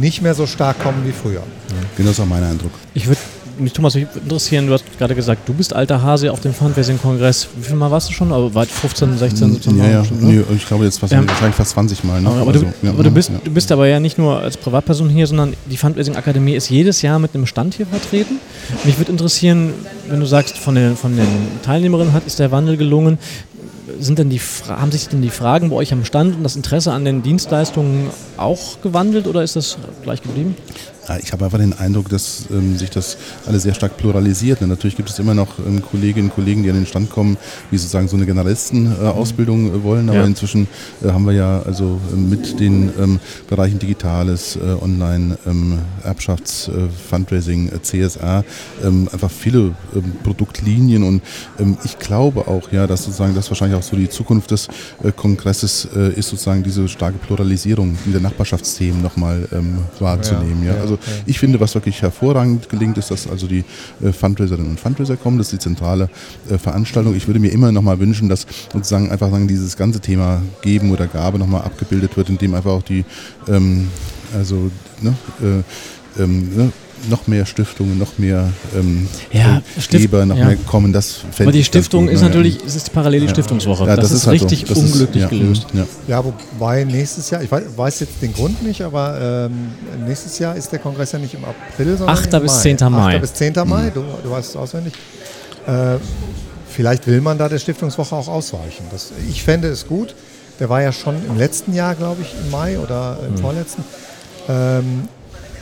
nicht 0.00 0.22
mehr 0.22 0.34
so 0.34 0.46
stark 0.46 0.80
kommen 0.80 1.04
wie 1.06 1.12
früher. 1.12 1.40
Ja, 1.40 1.76
genau, 1.96 2.08
das 2.08 2.18
ist 2.18 2.20
auch 2.20 2.26
mein 2.26 2.44
Eindruck. 2.44 2.72
Ich 2.94 3.06
würde 3.06 3.20
mich, 3.58 3.72
Thomas, 3.72 3.94
mich 3.94 4.06
interessieren, 4.14 4.66
du 4.66 4.72
hast 4.72 4.84
gerade 4.98 5.14
gesagt, 5.14 5.48
du 5.48 5.54
bist 5.54 5.72
alter 5.72 6.02
Hase 6.02 6.32
auf 6.32 6.40
dem 6.40 6.54
Fundraising-Kongress. 6.54 7.48
Wie 7.56 7.64
viel 7.64 7.76
Mal 7.76 7.90
warst 7.90 8.08
du 8.08 8.12
schon? 8.12 8.32
Aber 8.32 8.54
weit 8.54 8.68
15, 8.68 9.18
16, 9.18 9.52
17 9.54 9.76
Mal? 9.76 9.86
Ja, 9.86 9.92
ja. 9.92 10.04
Schon, 10.04 10.20
ne? 10.20 10.26
nee, 10.26 10.56
ich 10.56 10.66
glaube 10.66 10.84
jetzt 10.84 10.98
fast, 10.98 11.12
ähm, 11.12 11.28
wahrscheinlich 11.28 11.56
fast 11.56 11.70
20 11.70 12.04
Mal. 12.04 12.20
Ne? 12.20 12.28
Aber, 12.28 12.40
aber, 12.40 12.52
du, 12.52 12.72
ja, 12.82 12.90
aber 12.90 13.02
du, 13.02 13.10
bist, 13.10 13.30
ja. 13.30 13.40
du 13.42 13.50
bist 13.50 13.70
aber 13.72 13.86
ja 13.86 14.00
nicht 14.00 14.18
nur 14.18 14.38
als 14.38 14.56
Privatperson 14.56 15.08
hier, 15.08 15.26
sondern 15.26 15.54
die 15.70 15.76
Fundraising-Akademie 15.76 16.54
ist 16.54 16.68
jedes 16.68 17.02
Jahr 17.02 17.18
mit 17.18 17.34
einem 17.34 17.46
Stand 17.46 17.74
hier 17.74 17.86
vertreten. 17.86 18.38
Mich 18.84 18.98
würde 18.98 19.12
interessieren, 19.12 19.72
wenn 20.08 20.20
du 20.20 20.26
sagst, 20.26 20.58
von 20.58 20.74
den, 20.74 20.96
von 20.96 21.16
den 21.16 21.28
Teilnehmerinnen 21.62 22.12
hat, 22.12 22.26
ist 22.26 22.38
der 22.38 22.50
Wandel 22.50 22.76
gelungen 22.76 23.18
sind 23.98 24.18
denn 24.18 24.30
die, 24.30 24.40
haben 24.68 24.92
sich 24.92 25.08
denn 25.08 25.22
die 25.22 25.30
Fragen 25.30 25.70
bei 25.70 25.76
euch 25.76 25.92
am 25.92 26.04
Stand 26.04 26.36
und 26.36 26.42
das 26.42 26.56
Interesse 26.56 26.92
an 26.92 27.04
den 27.04 27.22
Dienstleistungen 27.22 28.10
auch 28.36 28.80
gewandelt 28.80 29.26
oder 29.26 29.42
ist 29.42 29.56
das 29.56 29.78
gleich 30.02 30.22
geblieben? 30.22 30.56
Ich 31.22 31.32
habe 31.32 31.44
einfach 31.44 31.58
den 31.58 31.72
Eindruck, 31.72 32.08
dass 32.08 32.44
ähm, 32.50 32.78
sich 32.78 32.90
das 32.90 33.16
alles 33.46 33.64
sehr 33.64 33.74
stark 33.74 33.96
pluralisiert. 33.96 34.62
Und 34.62 34.68
natürlich 34.68 34.96
gibt 34.96 35.10
es 35.10 35.18
immer 35.18 35.34
noch 35.34 35.58
ähm, 35.58 35.82
Kolleginnen 35.82 36.28
und 36.28 36.34
Kollegen, 36.34 36.62
die 36.62 36.70
an 36.70 36.76
den 36.76 36.86
Stand 36.86 37.10
kommen, 37.10 37.36
die 37.70 37.78
sozusagen 37.78 38.06
so 38.06 38.16
eine 38.16 38.24
Generalistenausbildung 38.24 39.74
äh, 39.74 39.82
wollen. 39.82 40.08
Aber 40.08 40.18
ja. 40.18 40.24
inzwischen 40.24 40.68
äh, 41.02 41.08
haben 41.08 41.26
wir 41.26 41.32
ja 41.32 41.60
also 41.62 42.00
äh, 42.12 42.16
mit 42.16 42.60
den 42.60 42.92
ähm, 43.00 43.20
Bereichen 43.48 43.80
Digitales, 43.80 44.56
äh, 44.56 44.60
Online, 44.82 45.38
ähm, 45.46 45.78
Erbschafts-, 46.04 46.68
äh, 46.68 46.88
Fundraising, 47.10 47.68
äh, 47.68 47.82
CSR 47.82 48.44
einfach 49.12 49.30
viele 49.30 49.74
Produktlinien. 50.22 51.02
Und 51.02 51.22
ich 51.84 51.98
glaube 51.98 52.46
auch, 52.48 52.72
ja, 52.72 52.86
dass 52.86 53.04
sozusagen 53.04 53.34
das 53.34 53.50
wahrscheinlich 53.50 53.78
auch 53.78 53.82
so 53.82 53.96
die 53.96 54.08
Zukunft 54.08 54.50
des 54.50 54.68
Kongresses 55.16 55.84
ist, 55.84 56.28
sozusagen 56.28 56.62
diese 56.62 56.88
starke 56.88 57.18
Pluralisierung 57.18 57.96
dieser 58.04 58.20
Nachbarschaftsthemen 58.20 59.02
nochmal 59.02 59.48
wahrzunehmen. 59.98 60.64
Ja. 60.64 60.74
ja. 60.74 60.80
Also 60.80 60.91
ich 61.26 61.38
finde, 61.38 61.60
was 61.60 61.74
wirklich 61.74 62.02
hervorragend 62.02 62.68
gelingt, 62.68 62.98
ist, 62.98 63.10
dass 63.10 63.28
also 63.28 63.46
die 63.46 63.64
äh, 64.02 64.12
Fundraiserinnen 64.12 64.70
und 64.70 64.80
Fundraiser 64.80 65.16
kommen. 65.16 65.38
Das 65.38 65.48
ist 65.48 65.52
die 65.52 65.58
zentrale 65.58 66.08
äh, 66.50 66.58
Veranstaltung. 66.58 67.14
Ich 67.14 67.26
würde 67.26 67.40
mir 67.40 67.52
immer 67.52 67.72
noch 67.72 67.82
mal 67.82 67.98
wünschen, 67.98 68.28
dass 68.28 68.46
sozusagen 68.72 69.10
einfach 69.10 69.30
sagen, 69.30 69.48
dieses 69.48 69.76
ganze 69.76 70.00
Thema 70.00 70.42
Geben 70.62 70.90
oder 70.90 71.06
Gabe 71.06 71.38
noch 71.38 71.46
mal 71.46 71.60
abgebildet 71.60 72.16
wird, 72.16 72.28
indem 72.28 72.54
einfach 72.54 72.72
auch 72.72 72.82
die 72.82 73.04
ähm, 73.48 73.88
also 74.34 74.70
ne, 75.00 75.14
äh, 75.42 76.22
ähm, 76.22 76.56
ne, 76.56 76.72
noch 77.08 77.26
mehr 77.26 77.46
Stiftungen, 77.46 77.98
noch 77.98 78.18
mehr 78.18 78.48
ähm, 78.74 79.08
ja, 79.32 79.62
Geber, 79.90 80.26
noch 80.26 80.36
ja. 80.36 80.46
mehr 80.46 80.56
kommen. 80.56 80.92
Das 80.92 81.20
Aber 81.38 81.52
die 81.52 81.64
Stiftung 81.64 82.08
ist 82.08 82.20
natürlich, 82.20 82.58
es 82.64 82.76
ist 82.76 82.92
parallel 82.92 83.22
die 83.22 83.28
Stiftungswoche. 83.28 83.86
Ja, 83.86 83.96
das, 83.96 84.10
das, 84.10 84.18
ist, 84.18 84.26
halt 84.26 84.42
richtig 84.42 84.66
so. 84.68 84.80
unglücklich 84.80 85.24
ist, 85.24 85.30
gelöst. 85.30 85.66
Ja. 86.06 86.24
wobei 86.24 86.84
nächstes 86.84 87.30
Jahr, 87.30 87.42
ich 87.42 87.50
weiß, 87.50 87.64
weiß, 87.76 88.00
jetzt 88.00 88.22
den 88.22 88.32
Grund 88.32 88.62
nicht, 88.62 88.82
aber 88.82 89.48
ähm, 89.50 89.72
nächstes 90.06 90.38
Jahr 90.38 90.56
ist 90.56 90.70
der 90.72 90.78
Kongress 90.78 91.12
ja 91.12 91.18
nicht 91.18 91.34
im 91.34 91.44
April, 91.44 91.96
sondern 91.96 92.16
8. 92.16 92.32
im 92.34 92.42
bis 92.42 92.60
10. 92.62 92.76
Mai. 92.90 93.16
8. 93.16 93.20
bis 93.20 93.34
10. 93.34 93.54
Mai, 93.66 93.84
mhm. 93.84 93.94
du, 93.94 94.04
du 94.22 94.30
weißt 94.30 94.50
es 94.50 94.56
auswendig. 94.56 94.94
Äh, 95.66 95.96
vielleicht 96.68 97.06
will 97.06 97.20
man 97.20 97.38
da 97.38 97.48
der 97.48 97.58
Stiftungswoche 97.58 98.14
auch 98.14 98.28
ausweichen. 98.28 98.84
Das, 98.90 99.12
ich 99.28 99.42
fände 99.42 99.68
es 99.68 99.86
gut. 99.86 100.14
Der 100.60 100.68
war 100.68 100.82
ja 100.82 100.92
schon 100.92 101.16
im 101.28 101.38
letzten 101.38 101.74
Jahr, 101.74 101.94
glaube 101.94 102.22
ich, 102.22 102.28
im 102.44 102.50
Mai 102.50 102.78
oder 102.78 103.18
im 103.26 103.34
mhm. 103.34 103.38
vorletzten. 103.38 103.84
Ähm, 104.48 105.08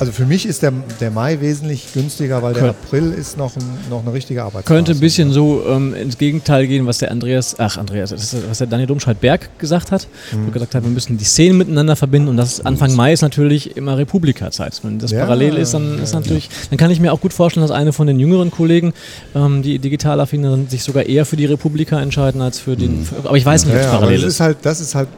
also 0.00 0.12
für 0.12 0.25
mich 0.25 0.47
ist 0.47 0.62
der, 0.62 0.73
der 0.99 1.11
Mai 1.11 1.42
wesentlich 1.42 1.92
günstiger, 1.92 2.42
weil 2.42 2.54
der 2.54 2.62
Kön 2.62 2.71
April 2.71 3.12
ist 3.12 3.37
noch, 3.37 3.54
ein, 3.54 3.62
noch 3.90 4.00
eine 4.00 4.14
richtige 4.14 4.42
Arbeit. 4.42 4.64
Könnte 4.64 4.92
ein 4.92 4.99
bisschen 4.99 5.30
so 5.30 5.62
ähm, 5.69 5.95
ins 5.95 6.16
Gegenteil 6.16 6.66
gehen, 6.66 6.87
was 6.87 6.99
der 6.99 7.11
Andreas, 7.11 7.57
ach 7.59 7.76
Andreas, 7.76 8.11
was 8.11 8.59
der 8.59 8.66
Daniel 8.66 8.87
Domscheit-Berg 8.87 9.59
gesagt 9.59 9.92
hat. 9.92 10.09
Mhm. 10.33 10.47
Wo 10.47 10.50
gesagt 10.52 10.75
hat, 10.75 10.85
wir 10.85 10.90
müssen 10.90 11.19
die 11.19 11.25
Szenen 11.25 11.59
miteinander 11.59 11.97
verbinden 11.97 12.28
und 12.28 12.38
das 12.38 12.64
Anfang 12.64 12.95
Mai 12.97 13.12
ist 13.12 13.21
natürlich 13.21 13.76
immer 13.76 13.99
Republika-Zeit. 13.99 14.80
Wenn 14.83 14.99
das 14.99 15.11
ja, 15.11 15.21
parallel 15.21 15.59
ist, 15.59 15.75
dann 15.75 15.99
ja, 15.99 16.02
ist 16.02 16.14
natürlich, 16.14 16.49
dann 16.71 16.78
kann 16.78 16.90
ich 16.90 16.99
mir 16.99 17.12
auch 17.12 17.21
gut 17.21 17.35
vorstellen, 17.35 17.66
dass 17.66 17.76
eine 17.76 17.92
von 17.92 18.07
den 18.07 18.19
jüngeren 18.19 18.50
Kollegen, 18.50 18.95
ähm, 19.35 19.61
die 19.61 19.78
digital 19.78 20.19
affinen 20.19 20.66
sich 20.71 20.83
sogar 20.83 21.04
eher 21.04 21.26
für 21.26 21.37
die 21.37 21.45
Republika 21.45 22.00
entscheiden 22.00 22.40
als 22.40 22.59
für 22.59 22.75
den. 22.75 23.00
Mhm. 23.00 23.04
Für, 23.04 23.16
aber 23.16 23.37
ich 23.37 23.45
weiß 23.45 23.66
nicht, 23.66 23.75
ob 23.75 23.83
es 23.83 23.87
parallel 23.87 24.23
ist. 24.23 24.40
Halt, 24.40 24.57
das 24.62 24.80
ist 24.80 24.95
halt 24.95 25.09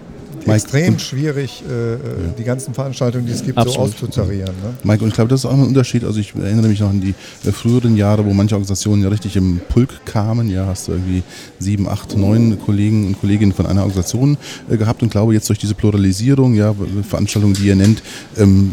Mike, 0.47 0.63
extrem 0.63 0.99
schwierig, 0.99 1.63
äh, 1.69 1.73
äh, 1.73 1.97
ja. 1.97 1.99
die 2.39 2.45
ganzen 2.45 2.75
Veranstaltungen, 2.75 3.27
die 3.27 3.33
es 3.33 3.45
gibt, 3.45 3.59
Absolut. 3.59 3.91
so 3.91 4.05
auszutarieren. 4.05 4.55
Ne? 4.63 4.75
Mike, 4.83 5.03
und 5.03 5.09
ich 5.09 5.15
glaube, 5.15 5.29
das 5.29 5.41
ist 5.41 5.47
auch 5.47 5.53
ein 5.53 5.63
Unterschied. 5.63 6.05
Also 6.05 6.21
ich 6.21 6.35
erinnere 6.35 6.69
mich 6.69 6.81
noch 6.81 6.91
an 6.91 7.01
die 7.01 7.15
äh, 7.47 7.53
früheren 7.53 7.97
Jahre, 7.97 8.25
wo 8.25 8.33
manche 8.33 8.55
Organisationen 8.55 9.03
ja 9.03 9.09
richtig 9.09 9.37
im 9.37 9.61
Pulk 9.69 10.05
kamen. 10.05 10.49
Ja, 10.51 10.67
hast 10.67 10.89
du 10.89 10.93
irgendwie 10.93 11.23
sieben, 11.59 11.89
acht, 11.89 12.17
neun 12.17 12.59
Kollegen 12.65 13.07
und 13.09 13.21
Kolleginnen 13.21 13.53
von 13.53 13.67
einer 13.67 13.83
Organisation 13.83 14.37
äh, 14.71 14.77
gehabt 14.77 15.03
und 15.03 15.11
glaube 15.11 15.35
jetzt 15.35 15.49
durch 15.49 15.59
diese 15.59 15.75
Pluralisierung, 15.75 16.55
ja, 16.55 16.75
Veranstaltungen, 17.09 17.55
die 17.55 17.67
ihr 17.67 17.77
nennt, 17.77 18.03
ähm, 18.37 18.73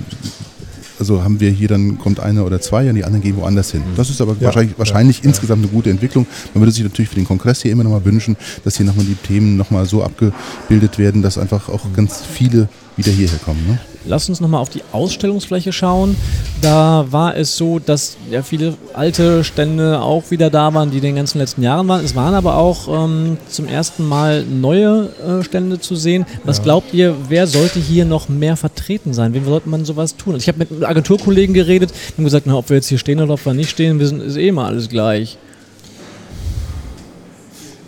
also 1.00 1.24
haben 1.24 1.40
wir 1.40 1.50
hier 1.50 1.68
dann 1.68 1.98
kommt 1.98 2.20
einer 2.20 2.46
oder 2.46 2.62
zwei 2.62 2.90
und 2.90 2.96
die 2.96 3.04
anderen 3.04 3.24
gehen 3.24 3.38
woanders 3.38 3.72
hin. 3.72 3.84
Das 3.96 4.10
ist 4.10 4.22
aber 4.22 4.34
ja, 4.34 4.44
wahrscheinlich, 4.44 4.78
wahrscheinlich 4.78 5.18
ja, 5.20 5.26
insgesamt 5.26 5.64
eine 5.64 5.72
gute 5.72 5.90
Entwicklung. 5.90 6.28
Man 6.54 6.62
würde 6.62 6.72
sich 6.72 6.84
natürlich 6.84 7.10
für 7.10 7.16
den 7.16 7.26
Kongress 7.26 7.62
hier 7.62 7.72
immer 7.72 7.84
noch 7.84 7.92
mal 7.92 8.06
wünschen, 8.06 8.36
dass 8.64 8.78
hier 8.78 8.86
nochmal 8.86 9.06
die 9.06 9.16
Themen 9.16 9.58
nochmal 9.58 9.86
so 9.86 10.04
abgebildet 10.04 10.98
werden, 10.98 11.22
dass 11.22 11.38
einfach 11.38 11.70
auch 11.70 11.86
ganz 11.96 12.22
viele 12.26 12.70
wieder 12.98 13.12
hierher 13.12 13.40
kommen. 13.40 13.66
Ne? 13.68 13.80
Lass 14.06 14.30
uns 14.30 14.40
nochmal 14.40 14.62
auf 14.62 14.70
die 14.70 14.82
Ausstellungsfläche 14.92 15.72
schauen. 15.72 16.16
Da 16.62 17.06
war 17.10 17.36
es 17.36 17.56
so, 17.56 17.80
dass 17.80 18.18
ja 18.30 18.42
viele 18.44 18.76
alte 18.94 19.44
Stände 19.44 20.02
auch 20.02 20.32
wieder 20.32 20.50
da 20.50 20.74
waren, 20.74 20.92
die 20.92 20.98
in 20.98 21.04
den 21.04 21.16
ganzen 21.16 21.40
letzten 21.40 21.64
Jahren 21.64 21.88
waren. 21.88 22.04
Es 22.04 22.16
waren 22.16 22.34
aber 22.34 22.56
auch 22.56 23.06
ähm, 23.06 23.38
zum 23.50 23.68
ersten 23.68 24.08
Mal 24.08 24.44
neue 24.44 25.10
äh, 25.26 25.44
Stände 25.44 25.80
zu 25.80 25.96
sehen. 25.96 26.26
Was 26.44 26.58
ja. 26.58 26.64
glaubt 26.64 26.94
ihr, 26.94 27.16
wer 27.28 27.48
sollte 27.48 27.80
hier 27.80 28.06
noch 28.06 28.30
mehr 28.30 28.58
vertreten 28.58 29.14
sein? 29.14 29.34
Wem 29.34 29.46
sollte 29.46 29.70
man 29.70 29.86
sowas 29.86 30.16
tun? 30.16 30.34
Also 30.34 30.44
ich 30.44 30.48
habe 30.48 30.60
mit 30.60 30.84
Agenturkollegen 30.84 31.54
geredet, 31.54 31.92
die 31.92 32.18
haben 32.18 32.24
gesagt, 32.26 32.46
na, 32.46 32.56
ob 32.56 32.70
wir 32.70 32.78
jetzt 32.78 32.88
hier 32.88 32.98
stehen 32.98 33.20
oder 33.22 33.34
ob 33.34 33.46
wir 33.46 33.54
nicht 33.54 33.70
stehen, 33.70 34.00
wir 34.00 34.08
sind, 34.08 34.22
ist 34.22 34.38
eh 34.38 34.50
immer 34.50 34.66
alles 34.66 34.90
gleich. 34.90 35.38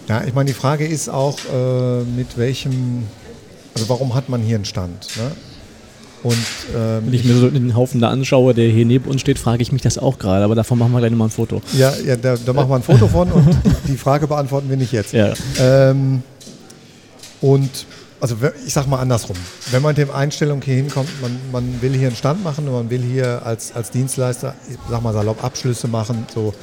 Ja, 0.07 0.23
ich 0.25 0.33
meine, 0.33 0.47
die 0.47 0.53
Frage 0.53 0.85
ist 0.85 1.09
auch, 1.09 1.37
äh, 1.53 2.03
mit 2.03 2.37
welchem, 2.37 3.03
also 3.73 3.87
warum 3.87 4.13
hat 4.13 4.27
man 4.27 4.41
hier 4.41 4.55
einen 4.55 4.65
Stand? 4.65 5.07
Ne? 5.15 5.31
Und, 6.23 6.37
ähm, 6.75 7.03
Wenn 7.05 7.13
ich 7.13 7.23
mir 7.23 7.33
so 7.35 7.49
den 7.49 7.75
Haufen 7.75 7.99
da 7.99 8.09
anschaue, 8.09 8.53
der 8.53 8.69
hier 8.69 8.85
neben 8.85 9.09
uns 9.09 9.21
steht, 9.21 9.39
frage 9.39 9.61
ich 9.63 9.71
mich 9.71 9.81
das 9.81 9.97
auch 9.97 10.19
gerade, 10.19 10.45
aber 10.45 10.53
davon 10.53 10.77
machen 10.77 10.91
wir 10.91 10.99
gleich 10.99 11.11
nochmal 11.11 11.29
ein 11.29 11.31
Foto. 11.31 11.61
Ja, 11.73 11.93
ja 12.05 12.15
da, 12.15 12.35
da 12.37 12.53
machen 12.53 12.69
wir 12.69 12.75
ein 12.75 12.83
Foto 12.83 13.07
von 13.07 13.31
und 13.31 13.57
die, 13.87 13.97
Frage 13.97 14.27
beantworten 14.27 14.69
wir 14.69 14.77
nicht 14.77 14.91
jetzt. 14.91 15.13
Ja. 15.13 15.33
Ähm, 15.59 16.21
und 17.41 17.69
also 18.19 18.35
ich 18.67 18.71
sag 18.71 18.85
mal 18.85 18.99
andersrum. 18.99 19.35
Wenn 19.71 19.81
man 19.81 19.95
mit 19.95 19.97
dem 19.97 20.11
Einstellung 20.11 20.61
hier 20.61 20.75
hinkommt, 20.75 21.09
man, 21.21 21.39
man 21.51 21.81
will 21.81 21.93
hier 21.93 22.07
einen 22.07 22.15
Stand 22.15 22.43
machen 22.43 22.67
und 22.67 22.73
man 22.73 22.89
will 22.91 23.01
hier 23.01 23.41
als, 23.43 23.75
als 23.75 23.89
Dienstleister, 23.89 24.53
ich 24.69 24.77
sag 24.89 25.01
mal 25.01 25.13
salopp, 25.13 25.43
Abschlüsse 25.43 25.87
machen, 25.87 26.27
so, 26.31 26.53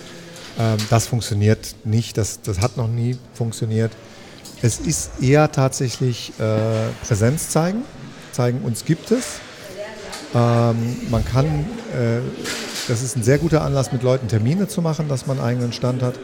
ähm, 0.56 0.76
das 0.88 1.08
funktioniert 1.08 1.74
nicht, 1.84 2.16
das, 2.16 2.40
das 2.42 2.60
hat 2.60 2.76
noch 2.76 2.86
nie 2.86 3.18
funktioniert. 3.34 3.90
Es 4.62 4.78
ist 4.78 5.20
eher 5.20 5.50
tatsächlich 5.50 6.32
äh, 6.38 7.04
Präsenz 7.04 7.48
zeigen, 7.50 7.82
zeigen, 8.30 8.60
uns 8.62 8.84
gibt 8.84 9.10
es. 9.10 9.40
Ähm, 10.34 10.96
man 11.10 11.24
kann, 11.24 11.46
äh, 11.46 12.20
das 12.86 13.02
ist 13.02 13.16
ein 13.16 13.22
sehr 13.22 13.38
guter 13.38 13.62
Anlass, 13.62 13.92
mit 13.92 14.02
Leuten 14.02 14.28
Termine 14.28 14.68
zu 14.68 14.82
machen, 14.82 15.08
dass 15.08 15.26
man 15.26 15.38
einen 15.38 15.46
eigenen 15.46 15.72
Stand 15.72 16.02
hat. 16.02 16.14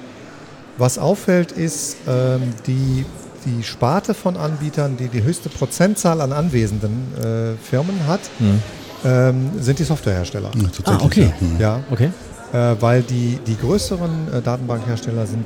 Was 0.77 0.99
auffällt, 0.99 1.53
ist, 1.53 1.97
ähm, 2.09 2.53
die 2.67 3.05
die 3.45 3.63
Sparte 3.63 4.15
von 4.15 4.37
Anbietern, 4.37 4.97
die 4.97 5.09
die 5.09 5.23
höchste 5.23 5.49
Prozentzahl 5.49 6.21
an 6.21 6.33
anwesenden 6.33 7.13
äh, 7.17 7.57
Firmen 7.63 8.07
hat, 8.07 8.21
mhm. 8.39 8.63
ähm, 9.05 9.51
sind 9.61 9.79
die 9.79 9.85
Softwarehersteller. 9.85 10.51
Ja, 10.55 10.69
ah, 10.85 10.99
okay. 11.03 11.33
Ja, 11.59 11.81
okay. 11.91 12.11
Äh, 12.53 12.77
weil 12.81 13.03
die, 13.03 13.39
die 13.47 13.57
größeren 13.57 14.33
äh, 14.33 14.43
Datenbankhersteller 14.43 15.27
sind 15.27 15.45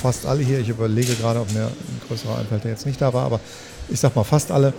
fast 0.00 0.26
alle 0.26 0.42
hier. 0.42 0.60
Ich 0.60 0.68
überlege 0.68 1.14
gerade, 1.14 1.40
ob 1.40 1.52
mir 1.52 1.64
ein 1.64 2.00
größerer 2.08 2.38
einfällt, 2.38 2.64
der 2.64 2.72
jetzt 2.72 2.86
nicht 2.86 3.00
da 3.00 3.12
war, 3.12 3.24
aber 3.24 3.40
ich 3.88 4.00
sag 4.00 4.14
mal 4.14 4.24
fast 4.24 4.50
alle. 4.50 4.72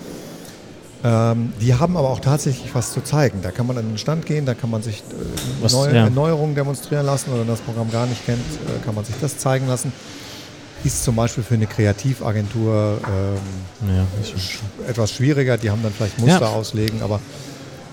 Ähm, 1.03 1.51
die 1.59 1.75
haben 1.75 1.97
aber 1.97 2.09
auch 2.09 2.21
tatsächlich 2.21 2.73
was 2.73 2.93
zu 2.93 3.01
zeigen. 3.01 3.41
Da 3.41 3.51
kann 3.51 3.67
man 3.67 3.77
an 3.77 3.89
den 3.89 3.97
Stand 3.97 4.25
gehen, 4.25 4.45
da 4.45 4.53
kann 4.53 4.69
man 4.69 4.81
sich 4.81 4.99
äh, 4.99 5.61
was, 5.61 5.73
Neu 5.73 5.93
ja. 5.93 6.09
Neuerungen 6.09 6.55
demonstrieren 6.55 7.05
lassen 7.05 7.31
oder 7.31 7.41
wenn 7.41 7.47
das 7.47 7.61
Programm 7.61 7.91
gar 7.91 8.05
nicht 8.05 8.25
kennt, 8.25 8.39
äh, 8.39 8.85
kann 8.85 8.95
man 8.95 9.03
sich 9.03 9.15
das 9.19 9.37
zeigen 9.37 9.67
lassen 9.67 9.91
ist 10.83 11.03
zum 11.03 11.15
Beispiel 11.15 11.43
für 11.43 11.53
eine 11.53 11.67
Kreativagentur 11.67 12.99
ähm, 13.07 13.95
ja, 13.95 14.05
etwas 14.89 15.11
schwieriger. 15.11 15.57
Die 15.57 15.69
haben 15.69 15.81
dann 15.81 15.93
vielleicht 15.93 16.19
Muster 16.19 16.41
ja. 16.41 16.47
auslegen, 16.47 17.01
aber 17.01 17.19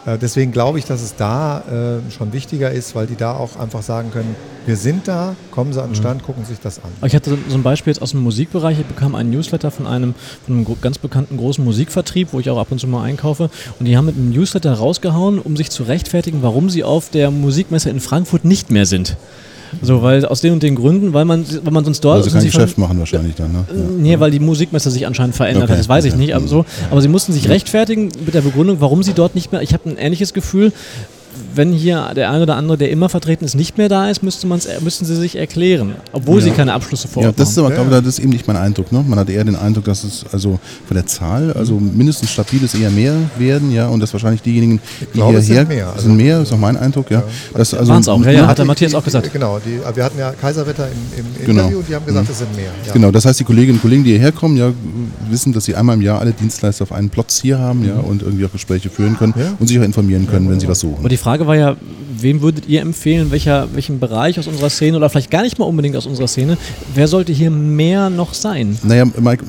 deswegen 0.06 0.50
glaube 0.52 0.78
ich, 0.78 0.84
dass 0.84 1.02
es 1.02 1.16
da 1.16 1.60
äh, 1.60 2.10
schon 2.10 2.32
wichtiger 2.32 2.70
ist, 2.70 2.94
weil 2.94 3.06
die 3.06 3.16
da 3.16 3.34
auch 3.34 3.56
einfach 3.56 3.82
sagen 3.82 4.10
können, 4.10 4.34
wir 4.66 4.76
sind 4.76 5.08
da, 5.08 5.36
kommen 5.50 5.72
Sie 5.72 5.80
an 5.80 5.88
den 5.88 5.96
mhm. 5.96 6.00
Stand, 6.00 6.22
gucken 6.22 6.44
sich 6.44 6.60
das 6.60 6.78
an. 6.78 6.90
Ich 7.06 7.14
hatte 7.14 7.36
so 7.48 7.54
ein 7.54 7.62
Beispiel 7.62 7.92
jetzt 7.92 8.02
aus 8.02 8.12
dem 8.12 8.20
Musikbereich. 8.20 8.78
Ich 8.78 8.86
bekam 8.86 9.14
einen 9.14 9.30
Newsletter 9.30 9.70
von 9.70 9.86
einem, 9.86 10.14
von 10.46 10.56
einem 10.56 10.66
ganz 10.80 10.98
bekannten 10.98 11.36
großen 11.36 11.64
Musikvertrieb, 11.64 12.28
wo 12.32 12.40
ich 12.40 12.50
auch 12.50 12.58
ab 12.58 12.68
und 12.70 12.78
zu 12.78 12.86
mal 12.86 13.02
einkaufe. 13.02 13.50
Und 13.78 13.86
die 13.86 13.96
haben 13.96 14.06
mit 14.06 14.16
einem 14.16 14.30
Newsletter 14.30 14.72
rausgehauen, 14.72 15.38
um 15.38 15.56
sich 15.56 15.70
zu 15.70 15.82
rechtfertigen, 15.82 16.42
warum 16.42 16.70
sie 16.70 16.84
auf 16.84 17.10
der 17.10 17.30
Musikmesse 17.30 17.90
in 17.90 18.00
Frankfurt 18.00 18.44
nicht 18.44 18.70
mehr 18.70 18.86
sind. 18.86 19.16
So, 19.82 20.02
weil 20.02 20.24
aus 20.24 20.40
den 20.40 20.52
und 20.52 20.62
den 20.62 20.74
Gründen, 20.74 21.12
weil 21.12 21.24
man, 21.24 21.44
weil 21.62 21.72
man 21.72 21.84
sonst 21.84 22.00
dort. 22.00 22.18
Also 22.18 22.30
kein 22.30 22.44
Geschäft 22.44 22.78
machen 22.78 22.98
wahrscheinlich 22.98 23.34
dann, 23.34 23.52
ne? 23.52 23.64
Ja. 23.68 23.74
Nee, 23.98 24.20
weil 24.20 24.30
die 24.30 24.40
Musikmesse 24.40 24.90
sich 24.90 25.06
anscheinend 25.06 25.36
verändert 25.36 25.64
okay. 25.64 25.72
hat, 25.72 25.78
das 25.78 25.88
weiß 25.88 26.04
ich 26.04 26.16
nicht. 26.16 26.34
Aber, 26.34 26.46
so, 26.46 26.64
aber 26.90 27.00
sie 27.00 27.08
mussten 27.08 27.32
sich 27.32 27.48
rechtfertigen 27.48 28.10
mit 28.24 28.34
der 28.34 28.42
Begründung, 28.42 28.80
warum 28.80 29.02
sie 29.02 29.12
dort 29.12 29.34
nicht 29.34 29.52
mehr. 29.52 29.62
Ich 29.62 29.72
habe 29.72 29.88
ein 29.88 29.96
ähnliches 29.96 30.34
Gefühl, 30.34 30.72
wenn 31.54 31.72
hier 31.72 32.12
der 32.14 32.30
eine 32.30 32.42
oder 32.42 32.56
andere, 32.56 32.78
der 32.78 32.90
immer 32.90 33.08
vertreten 33.08 33.44
ist, 33.44 33.54
nicht 33.54 33.78
mehr 33.78 33.88
da 33.88 34.08
ist, 34.08 34.22
müsste 34.22 34.46
man's, 34.46 34.68
müssten 34.82 35.04
sie 35.04 35.16
sich 35.16 35.36
erklären, 35.36 35.94
obwohl 36.12 36.38
ja. 36.38 36.46
sie 36.46 36.50
keine 36.50 36.72
Abschlüsse 36.72 37.08
vor 37.08 37.22
Ja, 37.22 37.32
das 37.32 37.50
ist 37.50 37.58
aber, 37.58 37.70
glaube 37.70 37.90
ich, 37.90 37.96
das 38.04 38.06
ist 38.06 38.18
eben 38.20 38.30
nicht 38.30 38.46
mein 38.46 38.56
Eindruck. 38.56 38.92
Ne? 38.92 39.04
Man 39.06 39.18
hat 39.18 39.28
eher 39.28 39.44
den 39.44 39.56
Eindruck, 39.56 39.84
dass 39.84 40.04
es 40.04 40.24
also 40.32 40.58
von 40.86 40.94
der 40.94 41.06
Zahl, 41.06 41.52
also 41.52 41.78
mindestens 41.78 42.30
stabil 42.30 42.62
ist 42.62 42.74
eher 42.74 42.90
mehr 42.90 43.14
werden, 43.38 43.72
ja, 43.72 43.88
und 43.88 44.00
dass 44.00 44.12
wahrscheinlich 44.12 44.42
diejenigen, 44.42 44.80
die 45.00 45.06
glaube, 45.12 45.40
hierher 45.40 45.66
sind 45.66 45.68
mehr, 45.68 45.88
also 45.88 46.02
sind 46.02 46.16
mehr, 46.16 46.40
ist 46.42 46.52
auch 46.52 46.58
mein 46.58 46.76
Eindruck, 46.76 47.10
ja. 47.10 47.20
ja. 47.20 47.24
Das, 47.54 47.74
also, 47.74 47.92
Waren 47.92 48.00
es 48.00 48.08
auch, 48.08 48.24
ja, 48.24 48.30
ja, 48.30 48.46
hat 48.46 48.58
der 48.58 48.64
Matthias 48.64 48.94
auch 48.94 49.04
gesagt. 49.04 49.32
Genau, 49.32 49.58
die, 49.58 49.80
wir 49.94 50.04
hatten 50.04 50.18
ja 50.18 50.32
Kaiserwetter 50.32 50.88
im, 50.88 51.24
im 51.24 51.46
genau. 51.46 51.62
Interview 51.62 51.78
und 51.78 51.88
die 51.88 51.94
haben 51.94 52.06
gesagt, 52.06 52.26
mhm. 52.26 52.32
es 52.32 52.38
sind 52.38 52.56
mehr. 52.56 52.70
Ja. 52.86 52.92
Genau, 52.92 53.10
das 53.10 53.24
heißt, 53.24 53.40
die 53.40 53.44
Kolleginnen 53.44 53.78
und 53.78 53.82
Kollegen, 53.82 54.04
die 54.04 54.10
hierher 54.10 54.32
kommen, 54.32 54.56
ja, 54.56 54.72
wissen, 55.28 55.52
dass 55.52 55.64
sie 55.64 55.74
einmal 55.74 55.96
im 55.96 56.02
Jahr 56.02 56.20
alle 56.20 56.32
Dienstleister 56.32 56.82
auf 56.82 56.92
einen 56.92 57.10
Platz 57.10 57.40
hier 57.40 57.58
haben, 57.58 57.84
ja, 57.84 57.94
mhm. 57.94 58.04
und 58.04 58.22
irgendwie 58.22 58.44
auch 58.44 58.52
Gespräche 58.52 58.90
führen 58.90 59.16
können 59.16 59.34
und 59.58 59.66
sich 59.66 59.78
auch 59.78 59.84
informieren 59.84 60.26
können, 60.26 60.50
wenn 60.50 60.60
sie 60.60 60.68
was 60.68 60.80
suchen. 60.80 61.04
Frage 61.20 61.46
war 61.46 61.56
ja, 61.56 61.76
wem 62.18 62.40
würdet 62.40 62.66
ihr 62.66 62.80
empfehlen, 62.80 63.30
welcher, 63.30 63.68
welchen 63.74 64.00
Bereich 64.00 64.38
aus 64.38 64.46
unserer 64.46 64.70
Szene 64.70 64.96
oder 64.96 65.10
vielleicht 65.10 65.30
gar 65.30 65.42
nicht 65.42 65.58
mal 65.58 65.66
unbedingt 65.66 65.96
aus 65.96 66.06
unserer 66.06 66.28
Szene, 66.28 66.56
wer 66.94 67.08
sollte 67.08 67.32
hier 67.32 67.50
mehr 67.50 68.10
noch 68.10 68.34
sein? 68.34 68.78
Naja, 68.82 69.04
Mike, 69.04 69.44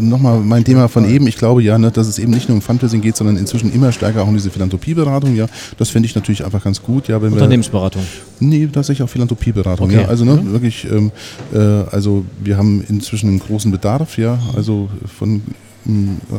nochmal 0.00 0.40
mein 0.40 0.64
Thema 0.64 0.88
von 0.88 1.08
eben, 1.08 1.26
ich 1.26 1.36
glaube 1.36 1.62
ja, 1.62 1.78
ne, 1.78 1.90
dass 1.90 2.08
es 2.08 2.18
eben 2.18 2.32
nicht 2.32 2.48
nur 2.48 2.56
um 2.56 2.62
Fundraising 2.62 3.00
geht, 3.00 3.16
sondern 3.16 3.36
inzwischen 3.36 3.72
immer 3.72 3.92
stärker 3.92 4.22
auch 4.22 4.28
um 4.28 4.34
diese 4.34 4.50
Philanthropieberatung, 4.50 5.36
ja, 5.36 5.46
das 5.76 5.90
finde 5.90 6.08
ich 6.08 6.14
natürlich 6.14 6.44
einfach 6.44 6.64
ganz 6.64 6.82
gut. 6.82 7.08
Ja, 7.08 7.20
wenn 7.20 7.32
Unternehmensberatung? 7.32 8.02
Wir, 8.40 8.48
nee, 8.48 8.66
tatsächlich 8.66 9.04
auch 9.04 9.10
Philanthropieberatung, 9.10 9.86
okay. 9.86 10.02
ja, 10.02 10.08
also 10.08 10.24
ne, 10.24 10.34
mhm. 10.34 10.52
wirklich, 10.52 10.86
ähm, 10.90 11.12
äh, 11.52 11.58
also 11.58 12.24
wir 12.42 12.56
haben 12.56 12.82
inzwischen 12.88 13.28
einen 13.28 13.40
großen 13.40 13.70
Bedarf, 13.70 14.18
ja, 14.18 14.38
also 14.56 14.88
von 15.18 15.42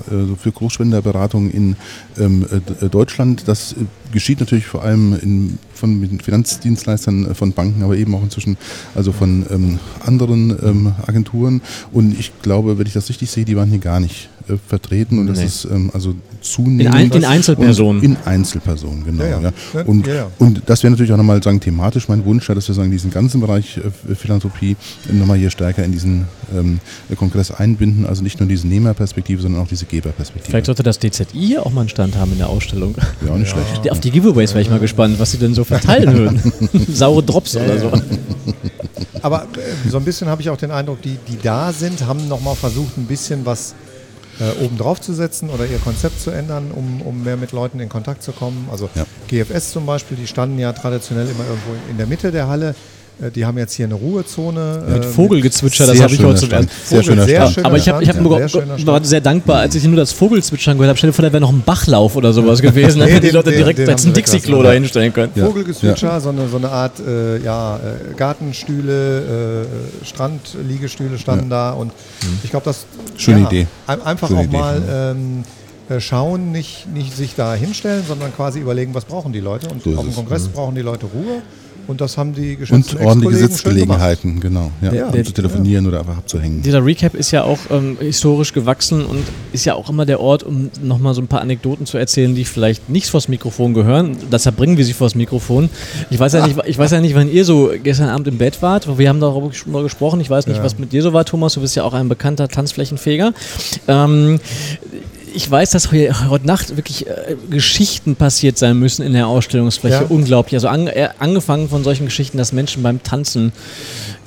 also 0.10 0.36
für 0.36 0.52
Großspenderberatung 0.52 1.52
in 1.52 1.76
ähm, 2.18 2.46
äh, 2.82 2.90
Deutschland. 2.90 3.48
Das 3.48 3.74
äh, 3.74 3.76
geschieht 4.12 4.40
natürlich 4.40 4.66
vor 4.66 4.84
allem 4.84 5.18
in, 5.22 5.60
von 5.74 6.20
Finanzdienstleistern 6.20 7.36
von 7.36 7.54
Banken, 7.54 7.84
aber 7.84 7.98
eben 7.98 8.16
auch 8.16 8.24
inzwischen 8.24 8.58
also 8.96 9.12
von 9.12 9.46
ähm, 9.50 9.80
anderen 10.06 10.52
ähm, 10.64 10.94
Agenturen. 11.06 11.62
Und 11.92 12.18
ich 12.20 12.32
glaube, 12.42 12.78
wenn 12.78 12.88
ich 12.88 12.94
das 12.94 13.10
richtig 13.10 13.30
sehe, 13.30 13.46
die 13.46 13.56
waren 13.56 13.70
hier 13.70 13.80
gar 13.80 14.00
nicht 14.00 14.30
äh, 14.48 14.58
vertreten 14.68 15.20
und 15.20 15.28
das 15.28 15.40
nee. 15.40 15.46
ist 15.46 15.66
ähm, 15.66 15.92
also 15.94 16.16
zunehmend. 16.42 16.82
In, 16.82 16.94
ein, 16.94 17.12
in 17.12 17.26
Einzelpersonen. 17.26 18.04
In 18.04 18.18
Einzelpersonen, 18.26 19.04
genau. 19.06 19.24
Ja, 19.24 19.42
ja. 19.42 19.52
Ja. 19.74 19.82
Und, 19.86 20.08
und 20.40 20.62
das 20.66 20.84
wäre 20.84 20.92
natürlich 20.92 21.12
auch 21.12 21.18
nochmal 21.18 21.42
sagen, 21.42 21.60
thematisch 21.60 22.08
mein 22.08 22.24
Wunsch, 22.26 22.48
dass 22.48 22.68
wir 22.68 22.76
sagen, 22.76 22.92
diesen 22.92 23.12
ganzen 23.12 23.42
Bereich 23.42 23.78
äh, 23.78 24.16
Philanthropie 24.16 24.76
nochmal 25.12 25.38
hier 25.38 25.50
stärker 25.50 25.84
in 25.84 25.92
diesen 25.92 26.28
ähm, 26.56 26.80
Kongress 27.18 27.52
einbinden, 27.52 28.06
also 28.06 28.22
nicht 28.22 28.40
nur 28.40 28.48
diese 28.48 28.68
Nehmerperspektive, 28.68 29.42
sondern 29.42 29.62
auch 29.62 29.68
diese 29.68 29.86
Geberperspektive. 29.86 30.50
Vielleicht 30.50 30.68
sollte 30.68 30.84
das 30.84 31.00
DZI 31.00 31.26
hier 31.34 31.66
auch 31.66 31.72
mal 31.72 31.82
einen 31.82 31.90
Stand 31.90 32.16
haben 32.16 32.32
in 32.32 32.38
der 32.38 32.50
Ausstellung. 32.50 32.96
Ja, 33.26 33.34
auch 33.34 33.38
nicht 33.38 33.50
schlecht. 33.50 33.90
Auf 33.90 34.00
die 34.00 34.12
Giveaways 34.12 34.52
wäre 34.52 34.62
ich 34.62 34.70
mal 34.70 34.80
gespannt, 34.80 35.20
was 35.20 35.32
sie 35.32 35.38
denn 35.38 35.54
so 35.54 35.64
verteilen 35.64 36.14
würden. 36.18 36.42
Saure 36.94 37.24
Drops 37.24 37.56
oder 37.56 37.80
so. 37.80 37.92
Aber 39.22 39.44
äh, 39.44 39.90
so 39.90 39.98
ein 39.98 40.06
bisschen 40.06 40.28
habe 40.28 40.42
ich 40.42 40.50
auch 40.52 40.58
den 40.58 40.70
Eindruck, 40.72 41.02
die, 41.02 41.18
die 41.28 41.40
da 41.42 41.74
sind, 41.74 42.06
haben 42.06 42.28
nochmal 42.28 42.56
versucht, 42.56 42.98
ein 42.98 43.06
bisschen 43.06 43.46
was 43.46 43.74
äh, 44.40 44.64
oben 44.64 44.78
drauf 44.78 45.02
zu 45.02 45.14
setzen 45.14 45.50
oder 45.50 45.66
ihr 45.66 45.80
Konzept 45.80 46.20
zu 46.20 46.32
ändern, 46.32 46.72
um, 46.72 47.02
um 47.02 47.24
mehr 47.24 47.38
mit 47.38 47.52
Leuten 47.52 47.80
in 47.80 47.90
Kontakt 47.90 48.24
zu 48.24 48.32
kommen. 48.32 48.68
Also 48.72 48.90
ja. 48.96 49.06
GFS 49.28 49.72
zum 49.72 49.86
Beispiel, 49.86 50.18
die 50.18 50.28
standen 50.28 50.60
ja 50.60 50.74
traditionell 50.74 51.28
immer 51.28 51.46
irgendwo 51.46 51.72
in 51.90 51.98
der 51.98 52.08
Mitte 52.08 52.32
der 52.32 52.48
Halle. 52.48 52.76
Äh, 53.22 53.32
die 53.32 53.46
haben 53.46 53.58
jetzt 53.58 53.74
hier 53.74 53.86
eine 53.86 53.96
Ruhezone. 53.96 54.84
Mit 54.88 55.06
äh, 55.06 55.08
Vogelgezwitscher, 55.08 55.88
das 55.88 56.02
habe 56.02 56.14
ich 56.14 56.24
heute 56.24 56.40
zum 56.40 56.52
ersten 56.52 56.70
Sehr 56.86 57.04
schöner 57.04 57.26
sehr 57.26 57.48
Stand. 57.48 57.66
Aber 57.66 57.78
ich, 57.78 57.88
hab, 57.88 58.02
ich 58.02 58.10
hab 58.10 58.16
ja, 58.18 58.48
sehr 58.48 58.88
war 58.88 59.04
sehr 59.04 59.22
dankbar, 59.22 59.60
als 59.60 59.76
ich 59.76 59.84
nur 59.86 59.96
das 59.96 60.12
Vogelzwitschern 60.12 60.78
gehört 60.78 60.90
habe. 60.90 60.98
Stell 60.98 61.10
dir 61.12 61.14
vor, 61.14 61.24
da 61.24 61.32
wäre 61.32 61.42
noch 61.42 61.52
ein 61.52 61.62
Bachlauf 61.62 62.16
oder 62.16 62.34
sowas 62.34 62.62
gewesen. 62.62 63.00
Dann 63.00 63.08
nee, 63.08 63.16
hätten 63.16 63.28
die 63.28 63.32
Leute 63.32 63.52
direkt 63.52 63.80
den, 63.80 63.90
als 63.90 64.06
ein 64.06 64.14
Dixie-Klo 64.14 64.64
da 64.64 64.72
hinstellen 64.72 65.14
können. 65.14 65.32
Ja. 65.36 65.46
Vogelgezwitscher, 65.46 66.08
ja. 66.08 66.20
So, 66.20 66.30
eine, 66.30 66.48
so 66.50 66.58
eine 66.58 66.70
Art 66.70 67.00
äh, 67.00 67.38
ja, 67.40 67.78
äh, 67.78 68.14
Gartenstühle, 68.16 69.66
äh, 70.04 70.06
Strandliegestühle 70.06 71.18
standen 71.18 71.50
da. 71.50 71.72
Und 71.72 71.88
mhm. 71.88 72.40
ich 72.44 72.52
glaube, 72.52 72.66
das 72.66 72.86
Schöne 73.18 73.42
Idee. 73.42 73.68
Einfach 73.88 74.28
Schöne 74.28 74.40
auch 74.42 74.44
Idee. 74.44 74.58
mal 74.58 74.82
ähm, 74.90 75.44
schauen, 76.00 76.52
nicht, 76.52 76.88
nicht 76.94 77.16
sich 77.16 77.36
da 77.36 77.54
hinstellen, 77.54 78.04
sondern 78.06 78.36
quasi 78.36 78.60
überlegen, 78.60 78.94
was 78.94 79.06
brauchen 79.06 79.32
die 79.32 79.40
Leute. 79.40 79.70
Und 79.70 79.84
so 79.84 79.96
auf 79.96 80.04
dem 80.04 80.14
Kongress 80.14 80.48
mhm. 80.48 80.52
brauchen 80.52 80.76
die 80.76 80.82
Leute 80.82 81.06
Ruhe. 81.06 81.42
Und 81.88 82.02
das 82.02 82.18
haben 82.18 82.34
die 82.34 82.58
Und 82.70 83.00
ordentliche 83.00 83.38
Sitzgelegenheiten, 83.38 84.40
genau. 84.40 84.72
Ja, 84.82 84.94
ja. 84.94 85.08
Um 85.08 85.24
zu 85.24 85.34
telefonieren 85.34 85.86
ja. 85.86 85.90
oder 85.90 86.00
einfach 86.00 86.18
abzuhängen. 86.18 86.62
Dieser 86.62 86.84
Recap 86.84 87.14
ist 87.14 87.32
ja 87.32 87.44
auch 87.44 87.60
ähm, 87.70 87.98
historisch 88.00 88.54
gewachsen 88.54 89.06
und 89.06 89.24
ist 89.54 89.66
ja 89.66 89.76
auch 89.76 89.90
immer 89.90 90.06
der 90.06 90.20
Ort, 90.20 90.44
um 90.44 90.70
nochmal 90.82 91.14
so 91.14 91.22
ein 91.22 91.28
paar 91.28 91.42
Anekdoten 91.42 91.86
zu 91.86 91.98
erzählen, 91.98 92.34
die 92.36 92.46
vielleicht 92.46 92.90
nicht 92.90 93.08
vors 93.08 93.28
Mikrofon 93.28 93.74
gehören. 93.74 94.18
Deshalb 94.32 94.58
bringen 94.58 94.78
wir 94.78 94.86
sie 94.86 94.94
vors 94.94 95.16
Mikrofon. 95.16 95.70
Ich 96.10 96.20
weiß 96.20 96.34
ja 96.34 96.46
nicht, 96.46 96.58
ich 96.66 96.78
weiß 96.78 96.92
ja 96.92 97.02
nicht, 97.02 97.16
wann 97.16 97.30
ihr 97.30 97.46
so 97.46 97.72
gestern 97.82 98.10
Abend 98.10 98.28
im 98.28 98.38
Bett 98.38 98.62
wart. 98.62 98.98
Wir 98.98 99.10
haben 99.10 99.20
darüber 99.20 99.54
schon 99.54 99.72
mal 99.72 99.84
gesprochen. 99.84 100.22
Ich 100.22 100.30
weiß 100.30 100.48
nicht, 100.48 100.64
was 100.64 100.78
mit 100.80 100.92
dir 100.92 101.02
so 101.02 101.14
war, 101.14 101.26
Thomas. 101.26 101.54
Du 101.54 101.62
bist 101.62 101.76
ja 101.76 101.84
auch 101.84 101.94
ein 101.94 102.10
bekannter 102.10 102.48
Tanzflächenfeger. 102.48 103.34
Ähm, 103.88 104.40
ich 105.36 105.50
weiß, 105.50 105.72
dass 105.72 105.92
heute 105.92 106.48
Nacht 106.48 106.78
wirklich 106.78 107.08
äh, 107.08 107.36
Geschichten 107.50 108.16
passiert 108.16 108.58
sein 108.58 108.80
müssen 108.80 109.06
in 109.06 109.14
der 109.14 109.28
Ausstellungsfläche. 109.28 110.04
Ja. 110.04 110.06
Unglaublich. 110.10 110.56
Also 110.56 110.70
an, 110.70 110.88
äh, 110.88 111.10
angefangen 111.20 111.70
von 111.70 111.84
solchen 111.84 112.06
Geschichten, 112.06 112.38
dass 112.38 112.54
Menschen 112.54 112.82
beim 112.82 113.04
Tanzen 113.04 113.52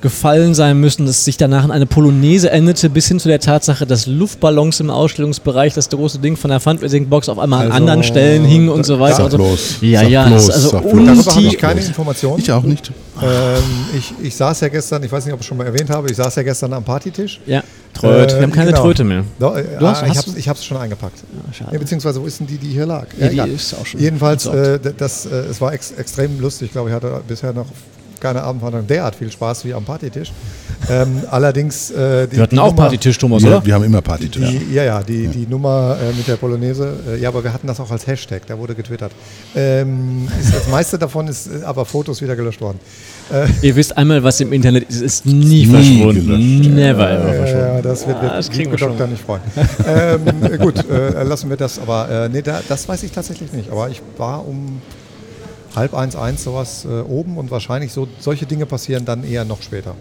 gefallen 0.01 0.55
sein 0.55 0.79
müssen, 0.79 1.07
dass 1.07 1.25
sich 1.25 1.37
danach 1.37 1.65
in 1.65 1.71
eine 1.71 1.87
Polonaise 1.87 2.51
endete, 2.51 2.89
bis 2.89 3.09
hin 3.09 3.19
zu 3.19 3.29
der 3.29 3.41
Tatsache, 3.41 3.87
dass 3.87 4.07
Luftballons 4.07 4.81
im 4.81 4.91
Ausstellungsbereich, 4.91 5.75
das 5.75 5.89
große 5.89 6.19
Ding 6.19 6.37
von 6.37 6.51
der 6.51 6.61
Fundraising-Box 6.61 7.29
auf 7.29 7.39
einmal 7.39 7.61
also, 7.61 7.73
an 7.73 7.77
anderen 7.83 8.03
Stellen 8.05 8.45
hingen 8.45 8.69
und 8.69 8.85
so 8.85 9.01
weiter. 9.01 9.29
Sag 9.29 9.33
bloß, 9.33 9.79
ja, 9.81 10.03
ja, 10.03 10.27
bloß, 10.29 10.51
also 10.51 10.71
Darüber 10.71 11.17
habe 11.17 11.43
ich 11.43 11.59
keine 11.59 11.81
Informationen. 11.81 12.41
Ich 12.41 12.53
auch 12.53 12.63
nicht. 12.63 12.93
Ähm, 13.21 13.63
ich, 13.97 14.15
ich 14.23 14.37
saß 14.37 14.61
ja 14.61 14.69
gestern, 14.69 15.03
ich 15.03 15.11
weiß 15.11 15.25
nicht, 15.25 15.35
ob 15.35 15.41
ich 15.41 15.45
es 15.45 15.49
schon 15.49 15.57
mal 15.57 15.67
erwähnt 15.67 15.91
habe, 15.91 16.09
ich 16.09 16.17
saß 16.17 16.37
ja 16.37 16.43
gestern 16.45 16.73
am 16.73 16.85
Partytisch. 16.85 17.41
Ja, 17.47 17.65
Tröte. 17.93 18.35
Äh, 18.35 18.39
Wir 18.39 18.43
haben 18.45 18.53
keine 18.53 18.71
genau. 18.71 18.83
Tröte 18.83 19.03
mehr. 19.03 19.25
Do, 19.41 19.55
äh, 19.55 19.65
du 19.79 19.87
hast, 19.87 20.05
ah, 20.05 20.07
ich 20.37 20.49
habe 20.49 20.59
es 20.59 20.65
schon 20.65 20.77
eingepackt. 20.77 21.19
Ja, 21.59 21.73
ja, 21.73 21.79
beziehungsweise, 21.79 22.23
wo 22.23 22.27
ist 22.27 22.39
denn 22.39 22.47
die, 22.47 22.59
die 22.59 22.69
hier 22.69 22.87
lag? 22.87 23.07
Ja, 23.19 23.29
die 23.29 23.53
ist 23.53 23.75
auch 23.75 23.85
schon 23.85 24.01
Jedenfalls, 24.01 24.47
äh, 24.47 24.79
das, 24.97 25.27
äh, 25.27 25.35
es 25.51 25.61
war 25.61 25.73
ex, 25.73 25.91
extrem 25.93 26.41
lustig. 26.41 26.67
Ich 26.67 26.73
glaube, 26.73 26.91
ich 26.91 26.95
hatte 26.95 27.21
bisher 27.27 27.53
noch 27.53 27.67
keine 28.21 28.43
Abendwanderung 28.43 28.87
derart 28.87 29.15
viel 29.15 29.31
Spaß 29.31 29.65
wie 29.65 29.75
am 29.75 29.85
Partytisch. 29.85 30.33
Ähm, 30.91 31.23
allerdings. 31.31 31.91
Äh, 31.91 32.29
die, 32.29 32.37
wir 32.37 32.43
hatten 32.43 32.59
auch 32.59 32.71
Nummer, 32.71 32.83
Partytisch, 32.83 33.19
Thomas, 33.19 33.45
oder? 33.45 33.65
Wir 33.65 33.75
haben 33.75 33.85
immer 33.85 34.01
Partytisch. 34.01 34.49
Die, 34.49 34.75
ja, 34.75 34.85
ja, 34.85 35.03
die, 35.03 35.25
ja. 35.25 35.31
die 35.31 35.47
Nummer 35.47 35.97
äh, 36.01 36.17
mit 36.17 36.27
der 36.27 36.37
Polonaise. 36.37 36.95
Äh, 37.09 37.21
ja, 37.21 37.29
aber 37.29 37.43
wir 37.45 37.53
hatten 37.53 37.67
das 37.67 37.81
auch 37.81 37.91
als 37.91 38.07
Hashtag, 38.07 38.47
da 38.47 38.59
wurde 38.59 38.75
getwittert. 38.75 39.13
Ähm, 39.55 40.29
ist, 40.41 40.55
das 40.55 40.69
meiste 40.69 40.99
davon 40.99 41.29
ist 41.29 41.49
äh, 41.49 41.65
aber 41.65 41.85
Fotos 41.85 42.23
wieder 42.23 42.37
gelöscht 42.37 42.61
worden. 42.61 42.79
Äh, 43.31 43.47
Ihr 43.67 43.77
wisst 43.77 43.97
einmal, 43.97 44.23
was 44.23 44.41
im 44.41 44.53
Internet 44.53 44.89
ist, 44.89 45.03
ist 45.03 45.27
nie, 45.27 45.35
nie 45.35 45.67
verschwunden. 45.67 46.27
Gelöscht. 46.27 46.71
Never 46.71 47.11
ever 47.11 47.33
verschwunden. 47.33 47.75
Ja, 47.75 47.83
das 47.83 48.07
wird 48.07 48.17
ah, 48.19 48.37
das 48.37 48.51
kriegen 48.51 48.71
wir 48.71 48.79
Doktor 48.79 49.07
nicht 49.07 49.23
freuen. 49.23 49.43
ähm, 49.87 50.59
gut, 50.59 50.89
äh, 50.89 51.23
lassen 51.25 51.51
wir 51.51 51.57
das. 51.57 51.79
Aber 51.79 52.29
nee, 52.33 52.43
da, 52.43 52.61
das 52.69 52.89
weiß 52.89 53.03
ich 53.03 53.13
tatsächlich 53.13 53.53
nicht. 53.53 53.71
Aber 53.71 53.91
ich 53.91 54.01
war 54.17 54.47
um 54.47 54.81
halb 55.79 55.95
eins, 55.95 56.17
eins 56.17 56.45
sowas 56.45 56.85
äh, 56.85 57.01
oben 57.01 57.37
und 57.37 57.51
wahrscheinlich 57.51 57.93
so, 57.93 58.09
solche 58.21 58.47
Dinge 58.47 58.67
passieren 58.67 59.05
dann 59.05 59.25
eher 59.25 59.45
noch 59.45 59.63
später. 59.63 59.95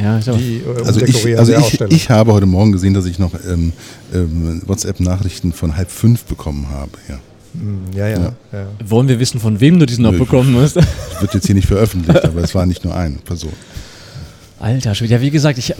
Ja, 0.00 0.18
ich 0.18 0.24
die, 0.26 0.58
äh, 0.58 0.84
also, 0.84 1.00
ich, 1.00 1.38
also 1.38 1.52
ich, 1.54 1.80
ich, 1.80 2.10
habe 2.10 2.32
heute 2.32 2.46
Morgen 2.46 2.72
gesehen, 2.72 2.94
dass 2.94 3.06
ich 3.06 3.18
noch 3.18 3.32
ähm, 3.48 3.72
ähm, 4.14 4.62
WhatsApp-Nachrichten 4.66 5.52
von 5.52 5.76
halb 5.76 5.90
fünf 5.90 6.24
bekommen 6.24 6.68
habe. 6.70 6.92
Ja. 7.08 7.18
Hm, 7.54 7.80
ja, 7.96 8.08
ja, 8.08 8.32
ja. 8.52 8.66
Wollen 8.84 9.08
wir 9.08 9.18
wissen, 9.18 9.40
von 9.40 9.60
wem 9.60 9.78
du 9.78 9.86
diesen 9.86 10.04
noch 10.04 10.12
bekommen 10.12 10.56
hast? 10.60 10.76
Das 10.76 10.86
wird 11.20 11.34
jetzt 11.34 11.46
hier 11.46 11.54
nicht 11.54 11.66
veröffentlicht, 11.66 12.24
aber 12.24 12.42
es 12.42 12.54
war 12.54 12.66
nicht 12.66 12.84
nur 12.84 12.94
eine 12.94 13.16
Person. 13.16 13.52
Alter 14.60 14.94
Schwede. 14.94 15.14
Ja, 15.14 15.20
wie 15.20 15.30
gesagt, 15.30 15.58
ich 15.58 15.70
äh, 15.70 15.74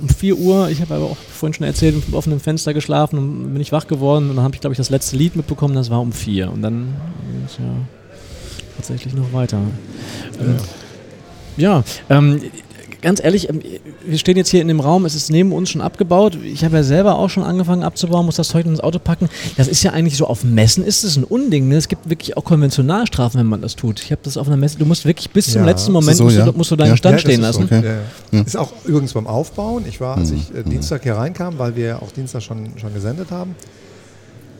um 0.00 0.08
4 0.08 0.36
Uhr, 0.36 0.68
ich 0.68 0.80
habe 0.80 0.94
aber 0.94 1.04
auch 1.06 1.16
vorhin 1.16 1.54
schon 1.54 1.66
erzählt, 1.66 1.96
auf 1.96 2.12
offenem 2.12 2.40
Fenster 2.40 2.74
geschlafen 2.74 3.18
und 3.18 3.52
bin 3.52 3.60
ich 3.60 3.72
wach 3.72 3.86
geworden 3.86 4.30
und 4.30 4.36
dann 4.36 4.44
habe 4.44 4.54
ich, 4.54 4.60
glaube 4.60 4.72
ich, 4.72 4.78
das 4.78 4.90
letzte 4.90 5.16
Lied 5.16 5.36
mitbekommen, 5.36 5.74
das 5.74 5.90
war 5.90 6.00
um 6.00 6.12
4. 6.12 6.50
Und 6.50 6.62
dann 6.62 6.94
ging 7.30 7.44
es 7.46 7.58
ja 7.58 7.64
tatsächlich 8.76 9.14
noch 9.14 9.32
weiter. 9.32 9.60
Ähm, 10.40 10.56
ja, 11.56 11.82
ähm, 12.10 12.40
ganz 13.06 13.22
ehrlich, 13.22 13.48
ähm, 13.48 13.60
wir 14.04 14.18
stehen 14.18 14.36
jetzt 14.36 14.50
hier 14.50 14.60
in 14.60 14.66
dem 14.66 14.80
Raum, 14.80 15.04
es 15.04 15.14
ist 15.14 15.30
neben 15.30 15.52
uns 15.52 15.70
schon 15.70 15.80
abgebaut. 15.80 16.36
Ich 16.42 16.64
habe 16.64 16.76
ja 16.76 16.82
selber 16.82 17.16
auch 17.18 17.30
schon 17.30 17.44
angefangen 17.44 17.84
abzubauen, 17.84 18.26
muss 18.26 18.34
das 18.34 18.48
Zeug 18.48 18.66
ins 18.66 18.80
Auto 18.80 18.98
packen. 18.98 19.28
Das 19.56 19.68
ist 19.68 19.84
ja 19.84 19.92
eigentlich 19.92 20.16
so, 20.16 20.26
auf 20.26 20.42
Messen 20.42 20.84
ist 20.84 21.04
es 21.04 21.16
ein 21.16 21.22
Unding. 21.22 21.68
Ne? 21.68 21.76
Es 21.76 21.86
gibt 21.86 22.10
wirklich 22.10 22.36
auch 22.36 22.42
Konventionalstrafen, 22.42 23.38
wenn 23.38 23.46
man 23.46 23.62
das 23.62 23.76
tut. 23.76 24.02
Ich 24.02 24.10
habe 24.10 24.20
das 24.24 24.36
auf 24.36 24.48
einer 24.48 24.56
Messe, 24.56 24.78
du 24.78 24.86
musst 24.86 25.04
wirklich 25.04 25.30
bis 25.30 25.52
zum 25.52 25.64
letzten 25.64 25.92
Moment 25.92 26.16
so, 26.16 26.24
musst, 26.24 26.36
ja. 26.36 26.46
du, 26.46 26.52
musst, 26.52 26.72
du, 26.72 26.76
deinen 26.76 26.90
ja. 26.90 26.96
Stand 26.96 27.20
stehen 27.20 27.40
lassen. 27.40 27.64
Okay. 27.64 28.00
Ist 28.44 28.56
auch 28.56 28.72
übrigens 28.84 29.12
beim 29.12 29.28
Aufbauen. 29.28 29.84
Ich 29.88 30.00
war, 30.00 30.16
als 30.16 30.30
hm. 30.30 30.38
ich 30.38 30.58
äh, 30.58 30.64
Dienstag 30.64 31.04
hier 31.04 31.14
reinkam, 31.14 31.60
weil 31.60 31.76
wir 31.76 32.02
auch 32.02 32.10
Dienstag 32.10 32.42
schon, 32.42 32.72
schon 32.76 32.92
gesendet 32.92 33.30
haben, 33.30 33.54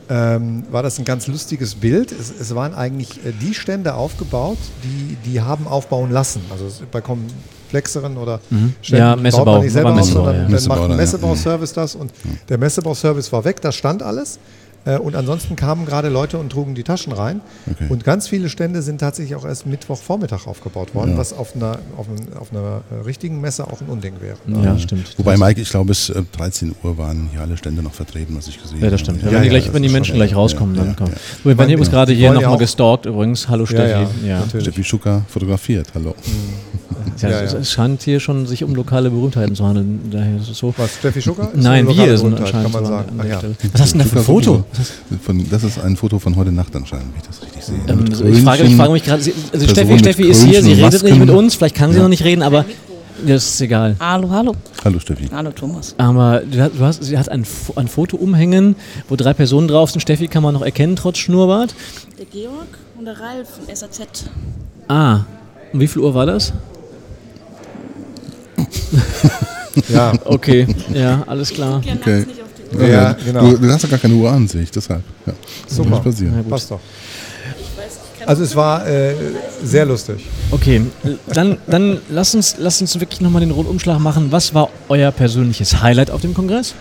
ähm, 0.09 0.63
war 0.71 0.83
das 0.83 0.97
ein 0.99 1.03
ganz 1.03 1.27
lustiges 1.27 1.75
Bild. 1.75 2.13
Es, 2.13 2.31
es 2.39 2.55
waren 2.55 2.73
eigentlich 2.73 3.25
äh, 3.25 3.33
die 3.41 3.53
Stände 3.53 3.95
aufgebaut, 3.95 4.57
die, 4.85 5.17
die 5.29 5.41
haben 5.41 5.67
aufbauen 5.67 6.11
lassen. 6.11 6.39
Also 6.49 6.67
bei 6.93 7.01
komplexeren 7.67 8.17
oder 8.17 8.39
mhm. 8.49 8.73
Ja, 8.83 9.15
Messebau, 9.15 9.45
baut 9.45 9.53
man 9.55 9.63
nicht 9.63 9.73
selber 9.73 9.93
aus, 9.93 10.07
sondern 10.07 10.49
ja. 10.49 10.57
dann 10.57 10.67
macht 10.67 10.81
ein 10.81 10.95
Messebauservice 10.95 11.73
das 11.73 11.95
und 11.95 12.11
der 12.49 12.57
Messebauservice 12.57 13.31
war 13.31 13.43
weg, 13.43 13.61
das 13.61 13.75
stand 13.75 14.01
alles. 14.01 14.39
Äh, 14.87 14.97
und 14.97 15.15
ansonsten 15.15 15.55
kamen 15.55 15.85
gerade 15.85 16.09
Leute 16.09 16.37
und 16.37 16.49
trugen 16.49 16.73
die 16.73 16.83
Taschen 16.83 17.11
rein. 17.11 17.41
Okay. 17.69 17.87
Und 17.89 18.03
ganz 18.03 18.27
viele 18.27 18.49
Stände 18.49 18.81
sind 18.81 18.99
tatsächlich 18.99 19.35
auch 19.35 19.45
erst 19.45 19.65
Mittwochvormittag 19.65 20.47
aufgebaut 20.47 20.95
worden, 20.95 21.11
ja. 21.11 21.17
was 21.17 21.33
auf 21.33 21.55
einer, 21.55 21.79
auf, 21.97 22.07
ein, 22.07 22.37
auf 22.37 22.51
einer 22.51 22.81
äh, 22.91 23.03
richtigen 23.03 23.41
Messe 23.41 23.67
auch 23.67 23.81
ein 23.81 23.87
Unding 23.87 24.13
wäre. 24.21 24.37
Ja, 24.47 24.73
ja 24.73 24.79
stimmt. 24.79 25.13
Wobei, 25.17 25.37
Mike, 25.37 25.59
ich 25.59 25.69
glaube, 25.69 25.87
bis 25.87 26.13
13 26.31 26.69
äh, 26.69 26.73
Uhr 26.85 26.97
waren 26.97 27.29
hier 27.31 27.41
alle 27.41 27.57
Stände 27.57 27.83
noch 27.83 27.93
vertreten, 27.93 28.35
was 28.37 28.47
ich 28.47 28.61
gesehen 28.61 28.77
habe. 28.77 28.85
Ja, 28.85 28.91
das 28.91 29.01
stimmt. 29.01 29.23
Ja, 29.23 29.31
wenn, 29.31 29.43
die, 29.43 29.49
gleich, 29.49 29.73
wenn 29.73 29.83
die 29.83 29.89
Menschen 29.89 30.15
gleich 30.15 30.35
rauskommen, 30.35 30.75
dann 30.75 30.95
kommen. 30.95 31.13
Wir 31.43 31.57
werden 31.57 31.69
übrigens 31.69 31.91
gerade 31.91 32.13
hier 32.13 32.31
nochmal 32.31 32.57
gestalkt 32.57 33.05
übrigens. 33.05 33.49
Hallo 33.49 33.65
Steffi. 33.65 34.07
Steffi 34.61 34.83
Schucker 34.83 35.23
fotografiert. 35.27 35.87
Hallo. 35.93 36.15
Mhm. 36.25 36.77
Ja, 37.21 37.41
es 37.41 37.71
scheint 37.71 38.03
hier 38.03 38.19
schon 38.19 38.45
sich 38.45 38.63
um 38.63 38.75
lokale 38.75 39.09
Berühmtheiten 39.09 39.55
zu 39.55 39.65
handeln. 39.65 40.01
Daher 40.11 40.37
ist 40.37 40.49
es 40.49 40.57
so. 40.57 40.73
Was, 40.77 40.95
Steffi 40.97 41.21
Schucker? 41.21 41.49
Nein, 41.55 41.87
wir 41.87 42.17
sind 42.17 42.39
anscheinend. 42.39 42.71
Kann 42.71 42.83
man 42.83 42.85
sagen. 42.85 43.57
Was 43.73 43.81
hast 43.81 43.93
du 43.93 43.97
denn 43.97 44.07
da 44.07 44.13
für 44.13 44.19
ein 44.19 44.25
Foto? 44.25 44.65
Von, 45.23 45.49
das 45.49 45.63
ist 45.63 45.79
ein 45.79 45.95
Foto 45.95 46.19
von 46.19 46.35
heute 46.35 46.51
Nacht 46.51 46.75
anscheinend, 46.75 47.13
wenn 47.13 47.21
ich 47.21 47.27
das 47.27 47.41
richtig 47.41 47.63
sehe. 47.63 47.79
Ähm, 47.87 48.05
ich, 48.33 48.43
frage, 48.43 48.63
ich 48.63 48.75
frage 48.75 48.91
mich 48.91 49.03
gerade, 49.03 49.23
also 49.53 49.67
Steffi, 49.67 49.99
Steffi 49.99 50.23
ist 50.23 50.43
hier, 50.43 50.61
sie 50.61 50.73
redet 50.73 51.03
nicht 51.03 51.17
mit 51.17 51.29
uns, 51.29 51.55
vielleicht 51.55 51.75
kann 51.75 51.91
sie 51.91 51.97
ja. 51.97 52.03
noch 52.03 52.09
nicht 52.09 52.23
reden, 52.23 52.43
aber 52.43 52.65
das 53.25 53.45
ist 53.45 53.61
egal. 53.61 53.95
Hallo, 53.99 54.29
hallo. 54.29 54.55
Hallo 54.83 54.99
Steffi. 54.99 55.27
Hallo 55.31 55.51
Thomas. 55.51 55.95
Aber 55.97 56.41
du 56.41 56.69
hast, 56.79 57.03
sie 57.03 57.17
hat 57.17 57.29
ein, 57.29 57.45
ein 57.75 57.87
Foto 57.87 58.17
umhängen, 58.17 58.75
wo 59.09 59.15
drei 59.15 59.33
Personen 59.33 59.67
drauf 59.67 59.91
sind. 59.91 60.01
Steffi 60.01 60.27
kann 60.27 60.43
man 60.43 60.53
noch 60.53 60.61
erkennen, 60.61 60.95
trotz 60.95 61.17
Schnurrbart. 61.17 61.73
Der 62.19 62.25
Georg 62.25 62.67
und 62.97 63.05
der 63.05 63.19
Ralf 63.19 63.49
von 63.49 63.75
SAZ. 63.75 64.29
Ah, 64.87 65.21
um 65.73 65.79
wie 65.79 65.87
viel 65.87 66.01
Uhr 66.03 66.13
war 66.13 66.25
das? 66.25 66.53
ja. 69.89 70.13
Okay, 70.25 70.67
ja, 70.93 71.23
alles 71.27 71.49
klar. 71.49 71.81
Okay. 71.99 72.25
Ja, 72.79 73.13
genau. 73.13 73.51
Du, 73.51 73.57
du, 73.57 73.71
hast 73.71 73.83
ja 73.83 73.89
gar 73.89 73.99
keine 73.99 74.15
Uhr 74.15 74.31
an 74.31 74.47
sich, 74.47 74.69
deshalb. 74.71 75.03
Ja. 75.25 75.33
Super. 75.67 75.89
Muss 75.89 76.03
passieren. 76.03 76.45
Passt 76.49 76.71
doch. 76.71 76.79
Also 78.25 78.43
es 78.43 78.55
war 78.55 78.85
äh, 78.85 79.13
sehr 79.63 79.85
lustig. 79.85 80.25
Okay, 80.51 80.81
dann, 81.27 81.57
dann 81.65 81.99
lass, 82.09 82.35
uns, 82.35 82.55
lass 82.57 82.81
uns 82.81 82.99
wirklich 82.99 83.21
nochmal 83.21 83.39
den 83.39 83.51
Rundumschlag 83.51 83.99
machen. 83.99 84.31
Was 84.31 84.53
war 84.53 84.69
euer 84.89 85.11
persönliches 85.11 85.81
Highlight 85.81 86.11
auf 86.11 86.21
dem 86.21 86.33
Kongress? 86.33 86.75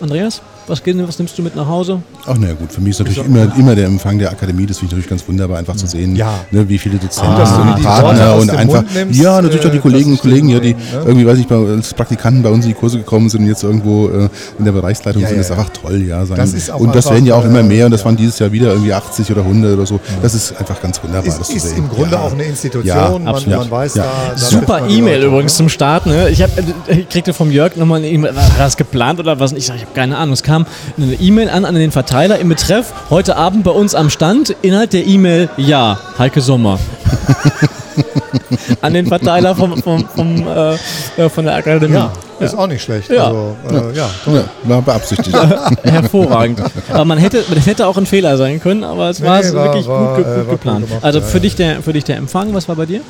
Andreas? 0.00 0.40
Was, 0.66 0.80
was 0.86 1.18
nimmst 1.18 1.36
du 1.36 1.42
mit 1.42 1.56
nach 1.56 1.66
Hause? 1.66 2.02
Ach 2.26 2.36
naja 2.36 2.54
gut, 2.54 2.72
für 2.72 2.80
mich 2.80 2.90
ist 2.90 3.00
natürlich 3.00 3.24
immer, 3.24 3.52
immer 3.56 3.74
der 3.74 3.86
Empfang 3.86 4.18
der 4.18 4.30
Akademie, 4.30 4.64
das 4.66 4.78
finde 4.78 4.92
ich 4.92 4.92
natürlich 4.92 5.08
ganz 5.08 5.28
wunderbar, 5.28 5.58
einfach 5.58 5.74
zu 5.74 5.86
sehen, 5.86 6.14
ja. 6.14 6.32
ne, 6.50 6.68
wie 6.68 6.78
viele 6.78 6.98
Dozenten 6.98 7.32
ah, 7.32 7.74
und 7.74 7.82
Partner 7.82 8.36
und 8.36 8.50
einfach, 8.50 8.84
nimmst, 8.94 9.20
ja 9.20 9.42
natürlich 9.42 9.66
auch 9.66 9.70
die 9.70 9.78
äh, 9.78 9.80
Kolleginnen 9.80 10.12
und 10.12 10.20
Kollegen, 10.20 10.48
ja, 10.48 10.60
die 10.60 10.74
ne? 10.74 10.80
irgendwie, 11.04 11.26
weiß 11.26 11.38
ich, 11.38 11.46
bei, 11.48 11.56
als 11.56 11.92
Praktikanten 11.94 12.42
bei 12.42 12.50
uns 12.50 12.64
in 12.64 12.70
die 12.70 12.76
Kurse 12.76 12.98
gekommen 12.98 13.28
sind 13.28 13.42
und 13.42 13.48
jetzt 13.48 13.64
irgendwo 13.64 14.08
äh, 14.08 14.28
in 14.58 14.64
der 14.64 14.72
Bereichsleitung 14.72 15.22
ja, 15.22 15.28
sind, 15.28 15.36
ja, 15.38 15.42
das 15.42 15.50
ist 15.50 15.58
einfach 15.58 15.72
toll, 15.72 16.02
ja. 16.02 16.24
Sein. 16.24 16.36
Das 16.36 16.68
und 16.70 16.94
das 16.94 17.10
werden 17.10 17.26
ja 17.26 17.34
auch 17.34 17.44
immer 17.44 17.62
mehr 17.62 17.86
und 17.86 17.92
das 17.92 18.04
waren 18.04 18.16
dieses 18.16 18.38
Jahr 18.38 18.52
wieder 18.52 18.68
irgendwie 18.68 18.92
80 18.92 19.30
oder 19.32 19.40
100 19.40 19.74
oder 19.74 19.86
so. 19.86 19.98
Das 20.22 20.34
ist 20.34 20.56
einfach 20.58 20.80
ganz 20.80 21.02
wunderbar, 21.02 21.26
ist, 21.26 21.40
das 21.40 21.48
zu 21.48 21.58
sehen. 21.58 21.72
Ist 21.72 21.78
im 21.78 21.88
Grunde 21.88 22.18
auch 22.20 22.32
eine 22.32 22.44
Institution, 22.44 23.24
man, 23.24 23.48
man, 23.48 23.70
weiß 23.70 23.94
da, 23.94 24.04
da 24.30 24.36
Super 24.36 24.88
E-Mail 24.88 25.24
übrigens 25.24 25.56
zum 25.56 25.68
Start, 25.68 26.06
ne? 26.06 26.28
Ich, 26.30 26.42
hab, 26.42 26.50
ich 26.86 27.08
kriegte 27.08 27.32
vom 27.32 27.50
Jörg 27.50 27.76
nochmal 27.76 27.98
eine 27.98 28.08
E-Mail, 28.08 28.36
war 28.36 28.44
das 28.58 28.76
geplant 28.76 29.18
oder 29.18 29.40
was? 29.40 29.52
Ich 29.52 29.66
sage, 29.66 29.78
ich 29.78 29.84
habe 29.84 29.94
keine 29.94 30.16
Ahnung, 30.16 30.34
es 30.34 30.42
kam 30.42 30.61
eine 30.96 31.14
E-Mail 31.14 31.50
an 31.50 31.64
an 31.64 31.74
den 31.74 31.92
Verteiler 31.92 32.38
im 32.38 32.48
Betreff 32.48 32.92
heute 33.10 33.36
Abend 33.36 33.64
bei 33.64 33.70
uns 33.70 33.94
am 33.94 34.10
Stand. 34.10 34.54
Inhalt 34.62 34.92
der 34.92 35.06
E-Mail 35.06 35.48
ja, 35.56 35.98
Heike 36.18 36.40
Sommer. 36.40 36.78
an 38.80 38.94
den 38.94 39.06
Verteiler 39.06 39.54
vom, 39.54 39.80
vom, 39.82 40.06
vom 40.08 40.46
äh, 40.46 40.74
äh, 41.16 41.28
von 41.28 41.44
der 41.44 41.56
Akademie. 41.56 41.94
Ja, 41.94 42.12
ja. 42.40 42.46
Ist 42.46 42.54
auch 42.54 42.66
nicht 42.66 42.82
schlecht. 42.82 43.10
Ja, 43.10 43.26
also, 43.26 43.56
äh, 43.70 43.96
ja. 43.96 44.10
ja 44.26 44.44
war 44.64 44.82
beabsichtigt. 44.82 45.36
Hervorragend. 45.84 46.62
Aber 46.90 47.04
man 47.04 47.18
hätte, 47.18 47.44
das 47.54 47.66
hätte 47.66 47.86
auch 47.86 47.96
ein 47.96 48.06
Fehler 48.06 48.36
sein 48.36 48.60
können, 48.60 48.84
aber 48.84 49.10
es 49.10 49.20
nee, 49.20 49.26
war, 49.26 49.44
war 49.44 49.64
wirklich 49.64 49.86
war, 49.86 50.16
gut, 50.16 50.24
gut, 50.24 50.34
gut 50.34 50.50
geplant. 50.50 50.80
Gut 50.80 50.88
gemacht, 50.88 51.04
also 51.04 51.20
für, 51.20 51.40
Dich 51.40 51.54
der, 51.56 51.82
für 51.82 51.92
dich 51.92 52.04
der 52.04 52.16
Empfang, 52.16 52.54
was 52.54 52.68
war 52.68 52.76
bei 52.76 52.86
dir? 52.86 53.00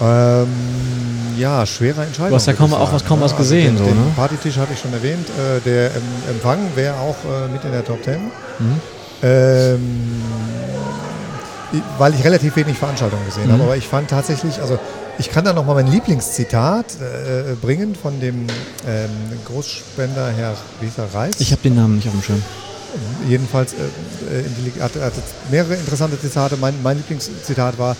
Ähm, 0.00 0.46
ja, 1.36 1.66
schwere 1.66 2.02
Entscheidung. 2.04 2.30
Du 2.30 2.36
hast 2.36 2.46
ja 2.46 2.52
kaum, 2.52 2.72
auch 2.74 2.92
was, 2.92 3.04
kaum 3.04 3.20
was 3.20 3.32
also 3.32 3.42
gesehen. 3.42 3.76
Den, 3.76 3.78
so, 3.78 3.84
den 3.84 3.96
ne? 3.96 4.12
Partytisch 4.16 4.56
hatte 4.56 4.72
ich 4.72 4.80
schon 4.80 4.92
erwähnt. 4.92 5.28
Äh, 5.28 5.60
der 5.60 5.90
Empfang 6.30 6.58
wäre 6.74 6.94
auch 6.94 7.16
äh, 7.24 7.48
mit 7.52 7.64
in 7.64 7.72
der 7.72 7.84
Top 7.84 8.02
Ten. 8.02 8.20
Mhm. 8.58 8.80
Ähm, 9.22 10.22
weil 11.98 12.14
ich 12.14 12.24
relativ 12.24 12.54
wenig 12.56 12.78
Veranstaltungen 12.78 13.24
gesehen 13.26 13.48
mhm. 13.48 13.52
habe. 13.52 13.62
Aber 13.64 13.76
ich 13.76 13.86
fand 13.86 14.10
tatsächlich, 14.10 14.60
also 14.60 14.78
ich 15.18 15.30
kann 15.30 15.44
da 15.44 15.52
nochmal 15.52 15.76
mein 15.76 15.90
Lieblingszitat 15.90 16.86
äh, 16.94 17.54
bringen 17.54 17.94
von 17.94 18.20
dem 18.20 18.46
ähm, 18.86 19.10
Großspender 19.46 20.30
Herr 20.30 20.54
Rieser 20.82 21.06
Reis. 21.12 21.40
Ich 21.40 21.52
habe 21.52 21.62
den 21.62 21.74
Namen 21.76 21.96
nicht 21.96 22.06
auf 22.06 22.12
dem 22.12 22.22
Schirm. 22.22 22.42
Jedenfalls 23.28 23.74
äh, 23.74 24.40
äh 24.40 24.80
hat, 24.80 24.94
hat 24.94 25.12
mehrere 25.50 25.74
interessante 25.74 26.20
Zitate. 26.20 26.56
Mein, 26.56 26.74
mein 26.82 26.98
Lieblingszitat 26.98 27.78
war, 27.78 27.96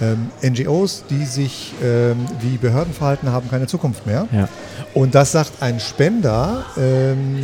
ähm, 0.00 0.30
NGOs, 0.42 1.04
die 1.10 1.24
sich 1.24 1.72
ähm, 1.82 2.16
wie 2.40 2.56
Behörden 2.56 2.92
verhalten, 2.92 3.30
haben 3.30 3.50
keine 3.50 3.66
Zukunft 3.66 4.06
mehr. 4.06 4.26
Ja. 4.32 4.48
Und 4.94 5.14
das 5.14 5.32
sagt 5.32 5.62
ein 5.62 5.78
Spender, 5.80 6.64
ähm, 6.76 7.38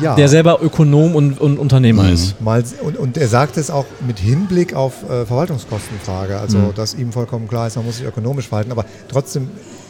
ja. 0.00 0.14
Der 0.14 0.28
selber 0.28 0.62
Ökonom 0.62 1.14
und, 1.14 1.40
und 1.40 1.58
Unternehmer 1.58 2.04
mhm. 2.04 2.12
ist. 2.12 2.40
Mal, 2.40 2.64
und, 2.82 2.96
und 2.96 3.16
er 3.16 3.28
sagt 3.28 3.56
es 3.56 3.70
auch 3.70 3.86
mit 4.06 4.18
Hinblick 4.18 4.74
auf 4.74 5.02
äh, 5.04 5.26
Verwaltungskostenfrage, 5.26 6.38
also 6.38 6.58
mhm. 6.58 6.74
dass 6.74 6.94
ihm 6.94 7.12
vollkommen 7.12 7.48
klar 7.48 7.66
ist, 7.66 7.76
man 7.76 7.84
muss 7.84 7.98
sich 7.98 8.06
ökonomisch 8.06 8.48
verhalten. 8.48 8.72
Aber 8.72 8.84
trotzdem 9.08 9.48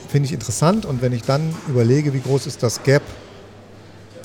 finde 0.08 0.26
ich 0.26 0.32
interessant 0.32 0.86
und 0.86 1.02
wenn 1.02 1.12
ich 1.12 1.22
dann 1.22 1.54
überlege, 1.68 2.12
wie 2.12 2.20
groß 2.20 2.46
ist 2.46 2.62
das 2.62 2.82
Gap 2.82 3.02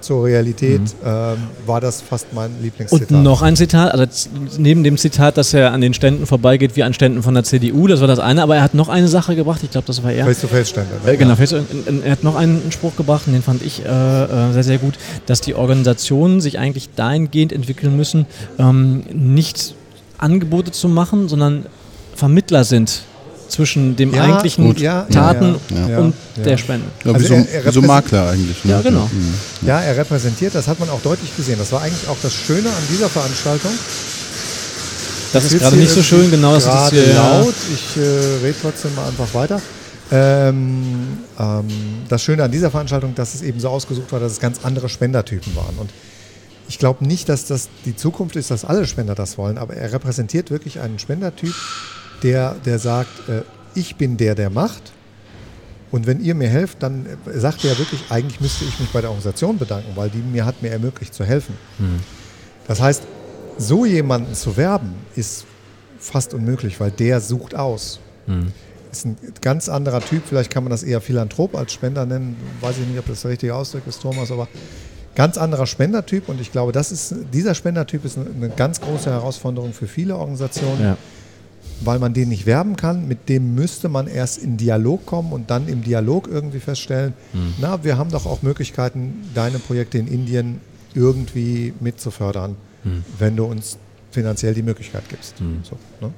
zur 0.05 0.25
Realität, 0.25 0.81
mhm. 0.81 0.87
ähm, 1.03 1.37
war 1.65 1.81
das 1.81 2.01
fast 2.01 2.27
mein 2.33 2.51
Lieblingszitat. 2.61 3.11
Und 3.11 3.23
noch 3.23 3.41
ein 3.41 3.55
Zitat, 3.55 3.91
also 3.91 4.29
neben 4.57 4.83
dem 4.83 4.97
Zitat, 4.97 5.37
dass 5.37 5.53
er 5.53 5.73
an 5.73 5.81
den 5.81 5.93
Ständen 5.93 6.25
vorbeigeht 6.25 6.75
wie 6.75 6.83
an 6.83 6.93
Ständen 6.93 7.23
von 7.23 7.33
der 7.33 7.43
CDU, 7.43 7.87
das 7.87 8.01
war 8.01 8.07
das 8.07 8.19
eine, 8.19 8.43
aber 8.43 8.55
er 8.55 8.61
hat 8.61 8.75
noch 8.75 8.89
eine 8.89 9.07
Sache 9.07 9.35
gebracht, 9.35 9.61
ich 9.63 9.71
glaube, 9.71 9.87
das 9.87 10.03
war 10.03 10.11
er. 10.11 10.25
Face-to-Face-Stände. 10.25 10.91
Ne? 11.03 11.11
Äh, 11.11 11.17
genau, 11.17 11.33
ja. 11.33 11.59
er 12.03 12.11
hat 12.11 12.23
noch 12.23 12.35
einen 12.35 12.71
Spruch 12.71 12.95
gebracht 12.95 13.23
und 13.25 13.33
den 13.33 13.41
fand 13.41 13.63
ich 13.63 13.83
äh, 13.83 13.87
äh, 13.87 14.53
sehr, 14.53 14.63
sehr 14.63 14.77
gut, 14.77 14.93
dass 15.25 15.41
die 15.41 15.55
Organisationen 15.55 16.39
sich 16.39 16.59
eigentlich 16.59 16.89
dahingehend 16.95 17.51
entwickeln 17.51 17.95
müssen, 17.95 18.27
ähm, 18.59 19.03
nicht 19.11 19.73
Angebote 20.17 20.71
zu 20.71 20.87
machen, 20.87 21.27
sondern 21.27 21.65
Vermittler 22.15 22.63
sind 22.63 23.01
zwischen 23.55 23.95
dem 23.95 24.13
ja, 24.13 24.23
eigentlichen 24.23 24.65
gut. 24.65 24.79
Taten 24.79 25.55
ja, 25.87 25.99
und 25.99 26.13
der 26.35 26.57
Spende. 26.57 26.87
Ja, 27.05 27.13
also 27.13 27.23
wie, 27.23 27.27
so, 27.27 27.33
er, 27.33 27.65
er 27.65 27.71
so 27.71 27.81
Makler 27.81 28.29
eigentlich. 28.29 28.65
Ne? 28.65 28.71
Ja, 28.71 28.81
genau. 28.81 29.09
Ja, 29.61 29.79
er 29.79 29.95
repräsentiert, 29.95 30.53
das 30.53 30.67
hat 30.67 30.79
man 30.79 30.89
auch 30.89 31.01
deutlich 31.01 31.35
gesehen. 31.37 31.57
Das 31.57 31.71
war 31.71 31.81
eigentlich 31.81 32.07
auch 32.09 32.17
das 32.21 32.33
Schöne 32.33 32.67
an 32.67 32.83
dieser 32.91 33.07
Veranstaltung. 33.07 33.71
Das, 35.31 35.43
das 35.43 35.53
ist 35.53 35.61
gerade 35.61 35.77
nicht 35.77 35.91
so 35.91 36.03
schön, 36.03 36.29
genau. 36.31 36.53
Das 36.53 36.65
ist 36.65 36.91
jetzt 36.91 37.15
laut. 37.15 37.55
Ich 37.73 37.97
äh, 37.97 38.45
rede 38.45 38.55
trotzdem 38.61 38.93
mal 38.95 39.07
einfach 39.07 39.33
weiter. 39.33 39.61
Ähm, 40.11 41.17
ähm, 41.39 41.67
das 42.09 42.23
Schöne 42.23 42.43
an 42.43 42.51
dieser 42.51 42.71
Veranstaltung, 42.71 43.15
dass 43.15 43.35
es 43.35 43.41
eben 43.41 43.59
so 43.59 43.69
ausgesucht 43.69 44.11
war, 44.11 44.19
dass 44.19 44.33
es 44.33 44.39
ganz 44.39 44.59
andere 44.63 44.89
Spendertypen 44.89 45.55
waren. 45.55 45.75
Und 45.77 45.89
ich 46.67 46.77
glaube 46.77 47.05
nicht, 47.05 47.29
dass 47.29 47.45
das 47.45 47.69
die 47.85 47.95
Zukunft 47.95 48.35
ist, 48.35 48.51
dass 48.51 48.65
alle 48.65 48.85
Spender 48.85 49.15
das 49.15 49.37
wollen, 49.37 49.57
aber 49.57 49.75
er 49.75 49.93
repräsentiert 49.93 50.51
wirklich 50.51 50.79
einen 50.79 50.99
Spendertyp, 50.99 51.53
der, 52.25 52.55
der 52.65 52.79
sagt, 52.79 53.29
äh, 53.29 53.43
ich 53.75 53.95
bin 53.97 54.17
der, 54.17 54.33
der 54.33 54.49
macht. 54.49 54.91
Und 55.91 56.07
wenn 56.07 56.19
ihr 56.21 56.33
mir 56.33 56.49
helft, 56.49 56.81
dann 56.81 57.05
äh, 57.05 57.39
sagt 57.39 57.63
er 57.63 57.77
wirklich, 57.77 58.03
eigentlich 58.09 58.41
müsste 58.41 58.65
ich 58.65 58.79
mich 58.79 58.89
bei 58.89 59.01
der 59.01 59.11
Organisation 59.11 59.59
bedanken, 59.59 59.91
weil 59.95 60.09
die 60.09 60.17
mir 60.17 60.43
hat 60.43 60.61
mir 60.63 60.71
ermöglicht 60.71 61.13
zu 61.13 61.23
helfen. 61.23 61.55
Mhm. 61.77 61.99
Das 62.67 62.81
heißt, 62.81 63.03
so 63.59 63.85
jemanden 63.85 64.33
zu 64.33 64.57
werben, 64.57 64.95
ist 65.15 65.45
fast 65.99 66.33
unmöglich, 66.33 66.79
weil 66.79 66.89
der 66.89 67.21
sucht 67.21 67.53
aus. 67.53 67.99
Mhm. 68.25 68.51
Ist 68.91 69.05
ein 69.05 69.17
ganz 69.41 69.69
anderer 69.69 70.01
Typ, 70.01 70.23
vielleicht 70.27 70.49
kann 70.49 70.63
man 70.63 70.71
das 70.71 70.81
eher 70.81 71.01
Philanthrop 71.01 71.55
als 71.55 71.73
Spender 71.73 72.07
nennen, 72.07 72.37
weiß 72.61 72.79
ich 72.79 72.87
nicht, 72.87 72.97
ob 72.97 73.05
das 73.07 73.21
der 73.21 73.31
richtige 73.31 73.53
Ausdruck 73.53 73.85
ist, 73.87 74.01
Thomas, 74.01 74.31
aber 74.31 74.47
ganz 75.13 75.37
anderer 75.37 75.67
Spendertyp 75.67 76.27
und 76.27 76.41
ich 76.41 76.51
glaube, 76.51 76.71
das 76.71 76.91
ist, 76.91 77.13
dieser 77.31 77.53
Spendertyp 77.53 78.03
ist 78.03 78.17
eine, 78.17 78.49
ganz 78.49 78.81
große 78.81 79.11
Herausforderung 79.11 79.73
für 79.73 79.87
viele 79.87 80.15
Organisationen. 80.15 80.81
Ja 80.81 80.97
weil 81.81 81.99
man 81.99 82.13
den 82.13 82.29
nicht 82.29 82.45
werben 82.45 82.75
kann. 82.75 83.07
Mit 83.07 83.29
dem 83.29 83.55
müsste 83.55 83.89
man 83.89 84.07
erst 84.07 84.37
in 84.37 84.57
Dialog 84.57 85.05
kommen 85.05 85.33
und 85.33 85.49
dann 85.49 85.67
im 85.67 85.83
Dialog 85.83 86.27
irgendwie 86.27 86.59
feststellen, 86.59 87.13
mhm. 87.33 87.53
na, 87.59 87.83
wir 87.83 87.97
haben 87.97 88.11
doch 88.11 88.25
auch 88.25 88.41
Möglichkeiten, 88.41 89.29
deine 89.33 89.59
Projekte 89.59 89.97
in 89.97 90.07
Indien 90.07 90.61
irgendwie 90.93 91.73
mitzufördern, 91.79 92.55
mhm. 92.83 93.03
wenn 93.19 93.35
du 93.35 93.45
uns 93.45 93.77
finanziell 94.11 94.53
die 94.53 94.63
Möglichkeit 94.63 95.03
gibst. 95.09 95.39
Mhm. 95.41 95.59
So, 95.63 95.77
ne? 96.01 96.13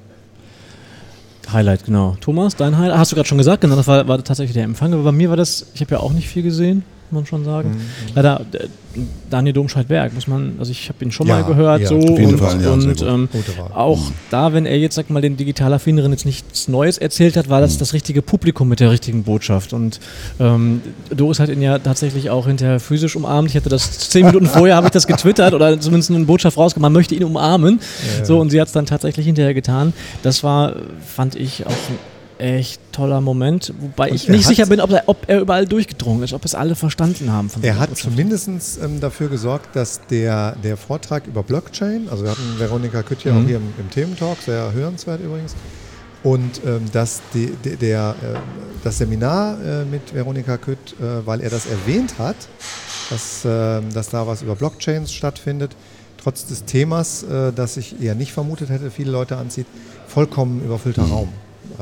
Highlight, 1.52 1.84
genau. 1.84 2.16
Thomas, 2.20 2.56
dein 2.56 2.76
Highlight, 2.76 2.98
hast 2.98 3.12
du 3.12 3.16
gerade 3.16 3.28
schon 3.28 3.38
gesagt, 3.38 3.62
genau, 3.62 3.74
das 3.76 3.86
war, 3.86 4.06
war 4.06 4.22
tatsächlich 4.22 4.54
der 4.54 4.64
Empfang. 4.64 4.92
Aber 4.92 5.02
bei 5.02 5.12
mir 5.12 5.30
war 5.30 5.36
das, 5.36 5.66
ich 5.74 5.80
habe 5.80 5.92
ja 5.92 6.00
auch 6.00 6.12
nicht 6.12 6.28
viel 6.28 6.42
gesehen, 6.42 6.84
man 7.12 7.26
schon 7.26 7.44
sagen. 7.44 7.70
Mhm. 7.70 8.12
Leider 8.14 8.40
äh, 8.52 8.68
Daniel 9.30 9.52
Domscheit-Berg, 9.52 10.14
muss 10.14 10.26
man, 10.26 10.56
also 10.58 10.72
ich 10.72 10.88
habe 10.88 11.04
ihn 11.04 11.12
schon 11.12 11.26
ja, 11.26 11.34
mal 11.34 11.44
gehört, 11.44 11.82
ja, 11.82 11.88
so 11.88 11.96
und, 11.96 12.38
Fall, 12.38 12.62
ja, 12.62 12.70
und 12.72 13.02
ähm, 13.02 13.28
auch 13.74 13.98
mhm. 13.98 14.14
da, 14.30 14.52
wenn 14.52 14.66
er 14.66 14.78
jetzt, 14.78 14.94
sag 14.94 15.10
mal, 15.10 15.20
den 15.20 15.36
digital 15.36 15.72
Affineren 15.74 16.10
jetzt 16.10 16.24
nichts 16.24 16.68
Neues 16.68 16.98
erzählt 16.98 17.36
hat, 17.36 17.48
war 17.48 17.60
das 17.60 17.74
mhm. 17.74 17.78
das 17.80 17.92
richtige 17.92 18.22
Publikum 18.22 18.68
mit 18.68 18.80
der 18.80 18.90
richtigen 18.90 19.22
Botschaft 19.24 19.72
und 19.72 20.00
ähm, 20.40 20.80
Doris 21.14 21.38
hat 21.38 21.50
ihn 21.50 21.62
ja 21.62 21.78
tatsächlich 21.78 22.30
auch 22.30 22.46
hinterher 22.46 22.80
physisch 22.80 23.14
umarmt. 23.14 23.50
Ich 23.50 23.56
hatte 23.56 23.68
das 23.68 23.98
zehn 24.10 24.26
Minuten 24.26 24.46
vorher, 24.46 24.76
habe 24.76 24.86
ich 24.86 24.92
das 24.92 25.06
getwittert 25.06 25.54
oder 25.54 25.78
zumindest 25.78 26.10
eine 26.10 26.24
Botschaft 26.24 26.56
rausgemacht, 26.56 26.82
man 26.82 26.92
möchte 26.92 27.14
ihn 27.14 27.24
umarmen, 27.24 27.80
so 28.22 28.38
und 28.40 28.50
sie 28.50 28.60
hat 28.60 28.68
es 28.68 28.72
dann 28.72 28.86
tatsächlich 28.86 29.26
hinterher 29.26 29.54
getan. 29.54 29.92
Das 30.22 30.42
war, 30.42 30.74
fand 31.04 31.34
ich 31.34 31.66
auch 31.66 31.72
echt 32.38 32.80
toller 32.92 33.20
Moment, 33.20 33.72
wobei 33.80 34.10
und 34.10 34.14
ich 34.14 34.28
nicht 34.28 34.46
sicher 34.46 34.66
bin, 34.66 34.80
ob 34.80 34.90
er, 34.90 35.04
ob 35.06 35.28
er, 35.28 35.40
überall 35.40 35.66
durchgedrungen 35.66 36.22
ist, 36.22 36.32
ob 36.32 36.44
es 36.44 36.54
alle 36.54 36.74
verstanden 36.74 37.32
haben. 37.32 37.50
er 37.62 37.78
hat 37.78 37.96
zumindest 37.96 38.48
ähm, 38.82 39.00
dafür 39.00 39.28
gesorgt, 39.28 39.74
dass 39.74 40.00
der, 40.06 40.56
der 40.62 40.76
Vortrag 40.76 41.26
über 41.26 41.42
Blockchain, 41.42 42.08
also 42.10 42.24
wir 42.24 42.30
hatten 42.30 42.58
Veronika 42.58 43.02
Kütt 43.02 43.24
ja 43.24 43.32
mhm. 43.32 43.42
auch 43.42 43.46
hier 43.46 43.56
im, 43.56 43.74
im 43.78 43.90
Thementalk, 43.90 44.38
sehr 44.44 44.72
hörenswert 44.72 45.20
übrigens, 45.20 45.54
und 46.22 46.60
ähm, 46.66 46.82
dass 46.92 47.20
die, 47.34 47.52
die, 47.64 47.76
der, 47.76 48.14
äh, 48.22 48.36
das 48.82 48.98
Seminar 48.98 49.58
äh, 49.64 49.84
mit 49.84 50.14
Veronika 50.14 50.56
Kütt, 50.56 50.94
äh, 51.00 51.26
weil 51.26 51.40
er 51.40 51.50
das 51.50 51.66
erwähnt 51.66 52.18
hat, 52.18 52.36
dass, 53.10 53.44
äh, 53.44 53.82
dass 53.92 54.10
da 54.10 54.26
was 54.26 54.42
über 54.42 54.56
Blockchains 54.56 55.12
stattfindet, 55.12 55.76
trotz 56.20 56.46
des 56.46 56.64
Themas, 56.64 57.22
äh, 57.22 57.52
das 57.52 57.76
ich 57.76 58.00
eher 58.02 58.14
nicht 58.14 58.32
vermutet 58.32 58.68
hätte, 58.68 58.90
viele 58.90 59.12
Leute 59.12 59.36
anzieht, 59.36 59.66
vollkommen 60.08 60.64
überfüllter 60.64 61.04
mhm. 61.04 61.12
Raum 61.12 61.28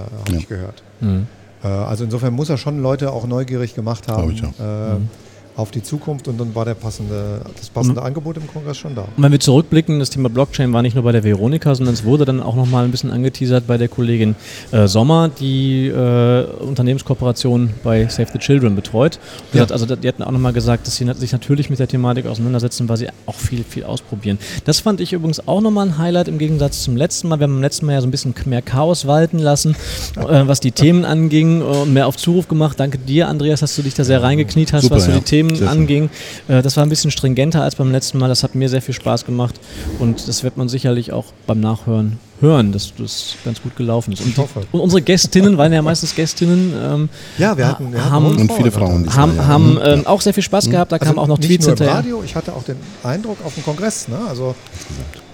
habe 0.02 0.32
ja. 0.32 0.38
ich 0.38 0.48
gehört. 0.48 0.82
Mhm. 1.00 1.26
Äh, 1.62 1.68
also 1.68 2.04
insofern 2.04 2.34
muss 2.34 2.48
er 2.50 2.58
schon 2.58 2.80
Leute 2.80 3.12
auch 3.12 3.26
neugierig 3.26 3.74
gemacht 3.74 4.08
haben. 4.08 4.30
Ich, 4.30 4.40
ja. 4.40 4.48
Äh, 4.58 4.94
mhm 4.98 5.08
auf 5.56 5.70
die 5.70 5.82
Zukunft 5.82 6.28
und 6.28 6.38
dann 6.38 6.54
war 6.54 6.66
der 6.66 6.74
passende, 6.74 7.40
das 7.56 7.70
passende 7.70 8.00
und, 8.00 8.06
Angebot 8.06 8.36
im 8.36 8.46
Kongress 8.46 8.76
schon 8.76 8.94
da. 8.94 9.02
Und 9.02 9.22
wenn 9.22 9.32
wir 9.32 9.40
zurückblicken, 9.40 9.98
das 9.98 10.10
Thema 10.10 10.28
Blockchain 10.28 10.72
war 10.74 10.82
nicht 10.82 10.94
nur 10.94 11.04
bei 11.04 11.12
der 11.12 11.24
Veronika, 11.24 11.74
sondern 11.74 11.94
es 11.94 12.04
wurde 12.04 12.26
dann 12.26 12.42
auch 12.42 12.54
nochmal 12.54 12.84
ein 12.84 12.90
bisschen 12.90 13.10
angeteasert 13.10 13.66
bei 13.66 13.78
der 13.78 13.88
Kollegin 13.88 14.36
äh, 14.70 14.86
Sommer, 14.86 15.30
die 15.30 15.86
äh, 15.86 16.44
Unternehmenskooperation 16.60 17.70
bei 17.82 18.06
Save 18.08 18.28
the 18.34 18.38
Children 18.38 18.76
betreut. 18.76 19.18
Die, 19.52 19.56
ja. 19.56 19.62
hat, 19.62 19.72
also, 19.72 19.86
die 19.86 20.06
hatten 20.06 20.22
auch 20.22 20.30
nochmal 20.30 20.52
gesagt, 20.52 20.86
dass 20.86 20.96
sie 20.96 21.10
sich 21.14 21.32
natürlich 21.32 21.70
mit 21.70 21.78
der 21.78 21.88
Thematik 21.88 22.26
auseinandersetzen, 22.26 22.88
weil 22.90 22.98
sie 22.98 23.08
auch 23.24 23.36
viel, 23.36 23.64
viel 23.64 23.84
ausprobieren. 23.84 24.38
Das 24.66 24.80
fand 24.80 25.00
ich 25.00 25.14
übrigens 25.14 25.48
auch 25.48 25.62
nochmal 25.62 25.86
ein 25.86 25.98
Highlight 25.98 26.28
im 26.28 26.36
Gegensatz 26.36 26.82
zum 26.82 26.96
letzten 26.96 27.28
Mal. 27.28 27.38
Wir 27.38 27.44
haben 27.44 27.56
im 27.56 27.62
letzten 27.62 27.86
Mal 27.86 27.92
ja 27.92 28.02
so 28.02 28.06
ein 28.06 28.10
bisschen 28.10 28.34
mehr 28.44 28.60
Chaos 28.60 29.06
walten 29.06 29.38
lassen, 29.38 29.74
äh, 30.16 30.46
was 30.46 30.60
die 30.60 30.72
Themen 30.72 31.06
anging 31.06 31.62
und 31.62 31.94
mehr 31.94 32.06
auf 32.06 32.18
Zuruf 32.18 32.46
gemacht. 32.46 32.78
Danke 32.78 32.98
dir, 32.98 33.28
Andreas, 33.28 33.60
dass 33.60 33.74
du 33.74 33.80
dich 33.80 33.94
da 33.94 34.04
sehr 34.04 34.22
reingekniet 34.22 34.74
hast, 34.74 34.82
Super, 34.82 34.96
was 34.96 35.06
so 35.06 35.12
ja. 35.12 35.18
die 35.18 35.24
Themen 35.24 35.45
Themen 35.48 35.68
anging. 35.68 36.10
Äh, 36.48 36.62
das 36.62 36.76
war 36.76 36.84
ein 36.84 36.88
bisschen 36.88 37.10
stringenter 37.10 37.62
als 37.62 37.76
beim 37.76 37.90
letzten 37.90 38.18
Mal. 38.18 38.28
Das 38.28 38.42
hat 38.42 38.54
mir 38.54 38.68
sehr 38.68 38.82
viel 38.82 38.94
Spaß 38.94 39.24
gemacht 39.24 39.54
und 39.98 40.28
das 40.28 40.42
wird 40.42 40.56
man 40.56 40.68
sicherlich 40.68 41.12
auch 41.12 41.26
beim 41.46 41.60
Nachhören 41.60 42.18
hören, 42.40 42.72
dass 42.72 42.92
das 42.98 43.34
ganz 43.44 43.62
gut 43.62 43.76
gelaufen 43.76 44.12
ist. 44.12 44.20
Und, 44.20 44.38
und 44.72 44.80
unsere 44.80 45.00
Gästinnen 45.02 45.56
waren 45.56 45.72
ja 45.72 45.82
meistens 45.82 46.14
Gästinnen. 46.14 46.74
Ähm, 46.78 47.08
ja, 47.38 47.56
wir 47.56 47.66
hatten, 47.66 47.92
wir 47.92 48.10
haben, 48.10 48.26
und 48.26 48.52
viele 48.52 48.70
Frauen. 48.70 49.14
Haben, 49.14 49.36
ja. 49.36 49.46
haben 49.46 49.78
ähm, 49.82 50.06
auch 50.06 50.20
sehr 50.20 50.34
viel 50.34 50.42
Spaß 50.42 50.66
mhm. 50.66 50.72
gehabt. 50.72 50.92
Da 50.92 50.96
also 50.96 51.06
kamen 51.06 51.18
auch 51.18 51.28
noch 51.28 51.38
Tweets 51.38 51.66
hinterher. 51.66 51.94
Radio, 51.94 52.22
ich 52.24 52.34
hatte 52.34 52.52
auch 52.52 52.62
den 52.62 52.76
Eindruck 53.02 53.38
auf 53.44 53.54
dem 53.54 53.64
Kongress, 53.64 54.08
ne? 54.08 54.18
also 54.28 54.54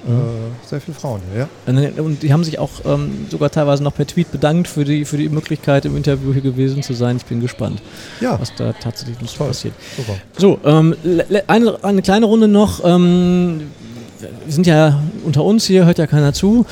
äh, 0.06 0.68
sehr 0.68 0.80
viele 0.80 0.96
Frauen 0.96 1.20
hier, 1.30 1.48
ja. 1.66 2.02
Und 2.02 2.22
die 2.22 2.32
haben 2.32 2.44
sich 2.44 2.58
auch 2.58 2.70
ähm, 2.84 3.26
sogar 3.30 3.50
teilweise 3.50 3.82
noch 3.82 3.94
per 3.94 4.06
Tweet 4.06 4.32
bedankt 4.32 4.68
für 4.68 4.84
die, 4.84 5.04
für 5.04 5.16
die 5.16 5.28
Möglichkeit, 5.28 5.84
im 5.84 5.96
Interview 5.96 6.32
hier 6.32 6.42
gewesen 6.42 6.82
zu 6.82 6.94
sein. 6.94 7.16
Ich 7.16 7.24
bin 7.24 7.40
gespannt, 7.40 7.82
ja. 8.20 8.38
was 8.40 8.52
da 8.56 8.72
tatsächlich 8.72 9.20
noch 9.20 9.46
passiert. 9.46 9.74
Super. 9.96 10.14
So, 10.36 10.58
ähm, 10.64 10.96
eine, 11.46 11.84
eine 11.84 12.02
kleine 12.02 12.26
Runde 12.26 12.48
noch. 12.48 12.84
Ähm, 12.84 13.70
wir 14.44 14.52
sind 14.52 14.66
ja 14.66 15.02
unter 15.24 15.44
uns 15.44 15.66
hier, 15.66 15.84
hört 15.84 15.98
ja 15.98 16.06
keiner 16.06 16.32
zu 16.32 16.66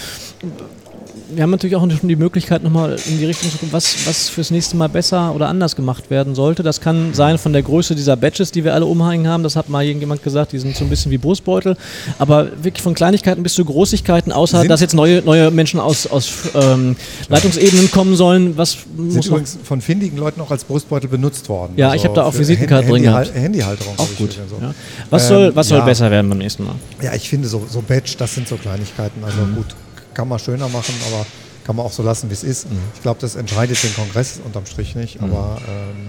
wir 1.35 1.43
haben 1.43 1.51
natürlich 1.51 1.77
auch 1.77 1.81
schon 1.81 2.09
die 2.09 2.17
Möglichkeit, 2.17 2.63
nochmal 2.63 2.97
in 3.07 3.19
die 3.19 3.25
Richtung 3.25 3.51
zu 3.51 3.59
gucken, 3.59 3.73
was, 3.73 4.07
was 4.07 4.29
fürs 4.29 4.51
nächste 4.51 4.77
Mal 4.77 4.89
besser 4.89 5.35
oder 5.35 5.49
anders 5.49 5.77
gemacht 5.77 6.11
werden 6.11 6.35
sollte. 6.35 6.63
Das 6.63 6.81
kann 6.81 7.15
sein 7.15 7.39
von 7.39 7.53
der 7.53 7.63
Größe 7.63 7.95
dieser 7.95 8.17
Badges, 8.17 8.53
die 8.53 8.65
wir 8.65 8.75
alle 8.75 8.87
umhängen 8.87 9.29
haben. 9.29 9.43
Das 9.43 9.57
hat 9.57 9.69
mal 9.69 9.85
irgendjemand 9.85 10.23
gesagt, 10.23 10.53
die 10.53 10.59
sind 10.59 10.77
so 10.77 10.85
ein 10.85 10.91
bisschen 10.91 11.11
wie 11.11 11.19
Brustbeutel. 11.19 11.77
Aber 12.19 12.49
wirklich 12.63 12.83
von 12.83 12.95
Kleinigkeiten 12.95 13.43
bis 13.43 13.55
zu 13.55 13.65
Großigkeiten, 13.65 14.33
außer 14.33 14.61
sind 14.61 14.71
dass 14.71 14.81
jetzt 14.81 14.95
neue, 14.95 15.23
neue 15.23 15.51
Menschen 15.51 15.81
aus, 15.81 16.07
aus 16.07 16.33
ähm, 16.55 16.97
Leitungsebenen 17.29 17.91
kommen 17.91 18.17
sollen. 18.17 18.57
Was 18.57 18.79
sind 18.97 19.27
übrigens 19.27 19.59
von 19.63 19.81
findigen 19.81 20.19
Leuten 20.19 20.41
auch 20.41 20.51
als 20.51 20.65
Brustbeutel 20.65 21.09
benutzt 21.09 21.49
worden. 21.49 21.73
Ja, 21.77 21.87
also 21.87 21.97
ich 21.97 22.05
habe 22.05 22.15
da 22.15 22.25
auch 22.25 22.37
Visitenkarten 22.37 22.91
drin 22.91 23.03
gehabt. 23.03 23.35
Handyhalterung. 23.35 23.95
Auch 23.99 24.09
gut. 24.17 24.33
So. 24.33 24.57
Ja. 24.61 24.75
Was, 25.11 25.29
soll, 25.29 25.49
ähm, 25.49 25.57
was 25.57 25.69
soll 25.69 25.79
ja. 25.79 25.85
besser 25.85 26.11
werden 26.11 26.29
beim 26.29 26.39
nächsten 26.39 26.65
Mal? 26.65 26.75
Ja, 27.03 27.15
ich 27.15 27.29
finde 27.29 27.49
so, 27.49 27.67
so 27.69 27.83
Badge, 27.83 28.15
das 28.19 28.35
sind 28.35 28.49
so 28.49 28.57
Kleinigkeiten. 28.57 29.23
Also 29.25 29.43
mhm. 29.43 29.57
gut, 29.57 29.67
kann 30.15 30.29
man 30.29 30.39
schöner 30.39 30.69
machen, 30.69 30.95
aber 31.09 31.27
kann 31.65 31.77
man 31.77 31.87
auch 31.87 31.93
so 31.93 32.03
lassen, 32.03 32.31
wie 32.31 32.35
es 32.35 32.43
ist. 32.43 32.71
Mhm. 32.71 32.79
Ich 32.95 33.03
glaube, 33.03 33.21
das 33.21 33.37
entscheidet 33.37 33.83
den 33.83 33.95
Kongress 33.95 34.41
unterm 34.45 34.67
Strich 34.67 34.95
nicht, 34.97 35.21
mhm. 35.21 35.31
aber 35.31 35.61
ähm, 35.69 36.09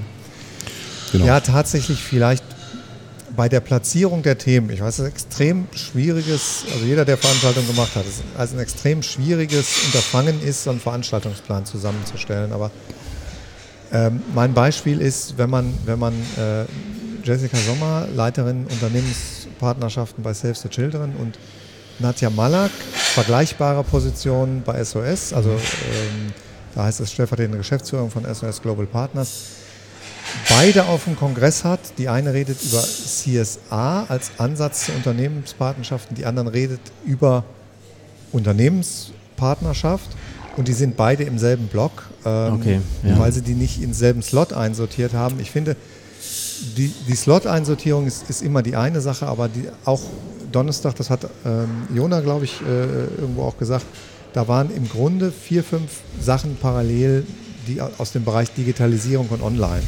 genau. 1.12 1.26
ja, 1.26 1.40
tatsächlich 1.40 2.00
vielleicht 2.00 2.44
bei 3.36 3.48
der 3.48 3.60
Platzierung 3.60 4.24
der 4.24 4.38
Themen, 4.38 4.70
ich 4.70 4.82
weiß, 4.82 4.96
es 4.96 5.00
ist 5.00 5.06
ein 5.06 5.12
extrem 5.12 5.68
schwieriges, 5.74 6.66
also 6.74 6.86
jeder, 6.86 7.06
der 7.06 7.18
Veranstaltungen 7.18 7.68
gemacht 7.68 7.96
hat, 7.96 8.06
ist 8.06 8.24
also 8.38 8.56
ein 8.56 8.60
extrem 8.60 9.04
schwieriges 9.04 9.86
Unterfangen 9.86 10.42
ist, 10.42 10.64
so 10.64 10.70
einen 10.70 10.80
Veranstaltungsplan 10.80 11.66
zusammenzustellen. 11.66 12.52
Aber 12.52 12.72
ähm, 13.94 14.22
mein 14.34 14.54
Beispiel 14.54 15.00
ist, 15.00 15.38
wenn 15.38 15.50
man, 15.50 15.74
wenn 15.86 16.00
man 16.00 16.14
äh, 16.38 16.66
Jessica 17.24 17.58
Sommer, 17.58 18.08
Leiterin 18.14 18.66
Unternehmenspartnerschaften 18.66 20.24
bei 20.24 20.34
Save 20.34 20.56
the 20.56 20.70
Children 20.70 21.16
und 21.18 21.38
Nadja 22.02 22.30
Malak, 22.30 22.72
vergleichbare 22.72 23.84
Position 23.84 24.62
bei 24.66 24.84
SOS, 24.84 25.34
also 25.34 25.52
ähm, 25.52 26.34
da 26.76 26.86
heißt 26.86 27.00
es 27.02 27.12
stellvertretende 27.12 27.58
Geschäftsführung 27.58 28.10
von 28.10 28.24
SOS 28.24 28.62
Global 28.62 28.86
Partners, 28.86 29.30
beide 30.50 30.86
auf 30.86 31.04
dem 31.06 31.16
Kongress 31.16 31.64
hat. 31.64 31.80
Die 31.98 32.08
eine 32.08 32.34
redet 32.34 32.62
über 32.64 32.82
CSA 32.82 34.06
als 34.08 34.32
Ansatz 34.38 34.86
zu 34.86 34.94
Unternehmenspartnerschaften, 34.94 36.16
die 36.16 36.26
anderen 36.26 36.48
redet 36.48 36.82
über 37.06 37.44
Unternehmenspartnerschaft 38.32 40.10
und 40.58 40.68
die 40.68 40.74
sind 40.74 40.98
beide 40.98 41.24
im 41.24 41.38
selben 41.38 41.68
Block, 41.68 41.92
ähm, 42.26 42.54
okay, 42.54 42.82
ja. 43.04 43.20
weil 43.20 43.32
sie 43.32 43.42
die 43.42 43.54
nicht 43.54 43.82
in 43.82 43.94
selben 43.94 44.22
Slot 44.22 44.54
einsortiert 44.54 45.14
haben. 45.14 45.40
Ich 45.40 45.52
finde, 45.52 45.76
die, 46.78 46.94
die 47.08 47.16
Slot-Einsortierung 47.16 48.08
ist, 48.08 48.30
ist, 48.30 48.42
immer 48.42 48.62
die 48.62 48.76
eine 48.76 49.02
Sache, 49.02 49.28
aber 49.28 49.48
die, 49.48 49.68
auch 49.86 50.02
Donnerstag, 50.52 50.96
das 50.96 51.10
hat 51.10 51.28
ähm, 51.46 51.88
Jona, 51.94 52.22
glaube 52.22 52.46
ich, 52.46 52.62
äh, 52.62 53.06
irgendwo 53.20 53.44
auch 53.44 53.58
gesagt, 53.58 53.86
da 54.34 54.48
waren 54.48 54.74
im 54.74 54.88
Grunde 54.88 55.32
vier, 55.32 55.64
fünf 55.64 56.02
Sachen 56.20 56.58
parallel, 56.62 57.26
die 57.68 57.82
aus 57.82 58.12
dem 58.12 58.24
Bereich 58.24 58.54
Digitalisierung 58.54 59.28
und 59.30 59.42
Online. 59.42 59.84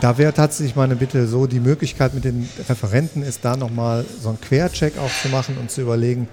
Da 0.00 0.18
wäre 0.18 0.34
tatsächlich 0.34 0.76
meine 0.76 0.94
Bitte 0.94 1.26
so, 1.26 1.46
die 1.46 1.60
Möglichkeit 1.60 2.12
mit 2.12 2.24
den 2.24 2.48
Referenten 2.68 3.22
ist 3.22 3.44
da 3.44 3.56
nochmal 3.56 4.04
so 4.20 4.28
einen 4.28 4.40
Quercheck 4.40 4.98
auch 4.98 5.10
zu 5.22 5.28
machen 5.30 5.56
und 5.58 5.70
zu 5.70 5.80
überlegen, 5.80 6.28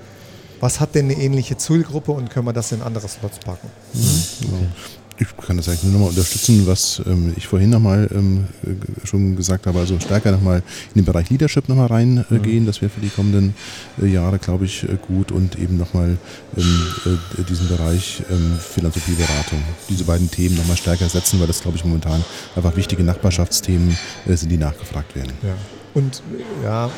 was 0.60 0.80
hat 0.80 0.96
denn 0.96 1.06
eine 1.06 1.20
ähnliche 1.20 1.58
Zielgruppe 1.58 2.12
und 2.12 2.30
können 2.30 2.46
wir 2.46 2.54
das 2.54 2.72
in 2.72 2.82
andere 2.82 3.08
Slots 3.08 3.40
packen. 3.40 3.70
Mhm. 3.94 4.72
Ich 5.20 5.28
kann 5.38 5.58
das 5.58 5.70
eigentlich 5.70 5.84
nur 5.84 5.94
nochmal 5.94 6.10
unterstützen, 6.10 6.66
was 6.66 7.02
ähm, 7.06 7.34
ich 7.38 7.48
vorhin 7.48 7.70
nochmal 7.70 8.10
ähm, 8.14 8.46
äh, 8.64 9.08
schon 9.08 9.36
gesagt 9.36 9.68
habe, 9.68 9.80
also 9.80 10.00
stärker 10.00 10.32
nochmal 10.32 10.64
in 10.96 11.02
den 11.02 11.06
Bereich 11.06 11.30
Leadership 11.30 11.70
nochmal 11.70 11.88
reingehen, 11.88 12.64
äh, 12.64 12.66
das 12.66 12.82
wäre 12.82 12.90
für 12.90 13.00
die 13.00 13.10
kommenden 13.10 13.54
äh, 14.02 14.08
Jahre, 14.08 14.40
glaube 14.40 14.66
ich, 14.66 14.84
äh, 14.84 14.98
gut 15.08 15.32
und 15.32 15.58
eben 15.60 15.78
nochmal 15.78 16.18
ähm, 16.58 16.88
äh, 17.06 17.44
diesen 17.44 17.68
Bereich 17.68 18.24
ähm, 18.32 18.58
Philanthropieberatung, 18.60 19.62
diese 19.88 20.04
beiden 20.04 20.32
Themen 20.32 20.56
nochmal 20.58 20.78
stärker 20.78 21.08
setzen, 21.08 21.40
weil 21.40 21.48
das, 21.48 21.62
glaube 21.62 21.78
ich, 21.78 21.86
momentan 21.86 22.24
einfach 22.56 22.76
wichtige 22.76 23.04
Nachbarschaftsthemen 23.04 23.96
äh, 24.26 24.36
sind, 24.36 24.50
die 24.50 24.58
nachgefragt 24.58 25.16
werden. 25.16 25.34
Ja. 25.44 25.56
Und 25.94 26.24
ja, 26.64 26.90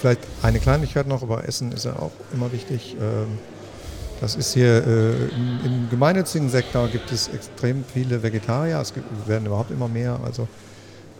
vielleicht 0.00 0.20
eine 0.42 0.58
Kleinigkeit 0.58 1.06
noch, 1.06 1.22
aber 1.22 1.48
Essen 1.48 1.72
ist 1.72 1.84
ja 1.84 1.96
auch 1.96 2.12
immer 2.34 2.52
wichtig. 2.52 2.96
Ähm, 3.00 3.38
das 4.22 4.36
ist 4.36 4.54
hier 4.54 4.86
äh, 4.86 5.10
im, 5.34 5.58
im, 5.64 5.90
gemeinnützigen 5.90 6.48
Sektor 6.48 6.86
gibt 6.86 7.10
es 7.10 7.26
extrem 7.26 7.84
viele 7.92 8.22
Vegetarier, 8.22 8.78
es 8.80 8.94
gibt, 8.94 9.06
werden 9.26 9.46
überhaupt 9.46 9.72
immer 9.72 9.88
mehr, 9.88 10.16
also 10.24 10.42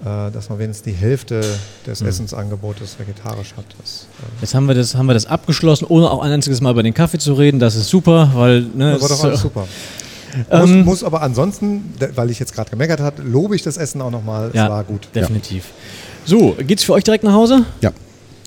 äh, 0.03 0.31
dass 0.31 0.49
man 0.49 0.61
wenigstens 0.61 0.85
die 0.85 0.97
Hälfte 0.97 1.43
des 1.85 2.01
mhm. 2.01 2.07
Essensangebotes 2.07 2.97
vegetarisch 3.01 3.55
hat. 3.57 3.65
Das, 3.81 4.07
äh 4.21 4.43
Jetzt 4.43 4.55
haben 4.55 4.67
wir, 4.67 4.77
das, 4.77 4.95
haben 4.95 5.07
wir 5.07 5.15
das 5.15 5.27
abgeschlossen, 5.27 5.87
ohne 5.89 6.09
auch 6.13 6.23
ein 6.23 6.31
einziges 6.31 6.61
Mal 6.61 6.71
über 6.71 6.85
den 6.85 6.95
Kaffee 6.95 7.19
zu 7.19 7.35
reden, 7.35 7.59
das 7.59 7.75
ist 7.75 7.89
super, 7.89 8.31
weil... 8.37 8.61
Ne, 8.61 8.93
das 8.93 9.03
war 9.03 9.09
doch 9.09 9.25
alles 9.25 9.41
super. 9.41 9.67
muss, 10.51 10.71
ähm, 10.71 10.85
muss, 10.85 11.03
aber 11.03 11.23
ansonsten, 11.23 11.93
weil 12.15 12.31
ich 12.31 12.39
jetzt 12.39 12.55
gerade 12.55 12.71
gemeckert 12.71 13.01
habe, 13.01 13.21
lobe 13.23 13.57
ich 13.57 13.63
das 13.63 13.79
Essen 13.79 14.01
auch 14.01 14.13
nochmal. 14.13 14.51
Es 14.51 14.55
ja, 14.55 14.71
war 14.71 14.85
gut. 14.85 15.09
Definitiv. 15.13 15.65
Ja. 15.65 16.29
So, 16.39 16.57
geht's 16.57 16.85
für 16.85 16.93
euch 16.93 17.03
direkt 17.03 17.25
nach 17.25 17.33
Hause? 17.33 17.65
Ja 17.81 17.91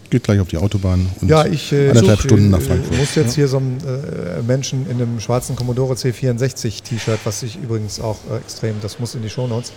geht 0.09 0.23
gleich 0.23 0.39
auf 0.39 0.47
die 0.47 0.57
Autobahn 0.57 1.09
und 1.21 1.29
ja, 1.29 1.45
ich, 1.45 1.71
äh, 1.71 1.89
anderthalb 1.89 2.19
such, 2.19 2.25
Stunden 2.25 2.49
nach 2.49 2.61
Frankfurt. 2.61 2.93
Ich 2.93 2.99
muss 2.99 3.15
jetzt 3.15 3.35
hier 3.35 3.47
so 3.47 3.57
einen 3.57 3.77
äh, 3.79 4.41
Menschen 4.41 4.89
in 4.89 5.01
einem 5.01 5.19
schwarzen 5.19 5.55
Commodore 5.55 5.95
C64 5.95 6.83
T-Shirt, 6.83 7.19
was 7.23 7.43
ich 7.43 7.57
übrigens 7.57 7.99
auch 7.99 8.17
äh, 8.31 8.37
extrem, 8.37 8.75
das 8.81 8.99
muss 8.99 9.15
in 9.15 9.21
die 9.21 9.29
Shownotes, 9.29 9.71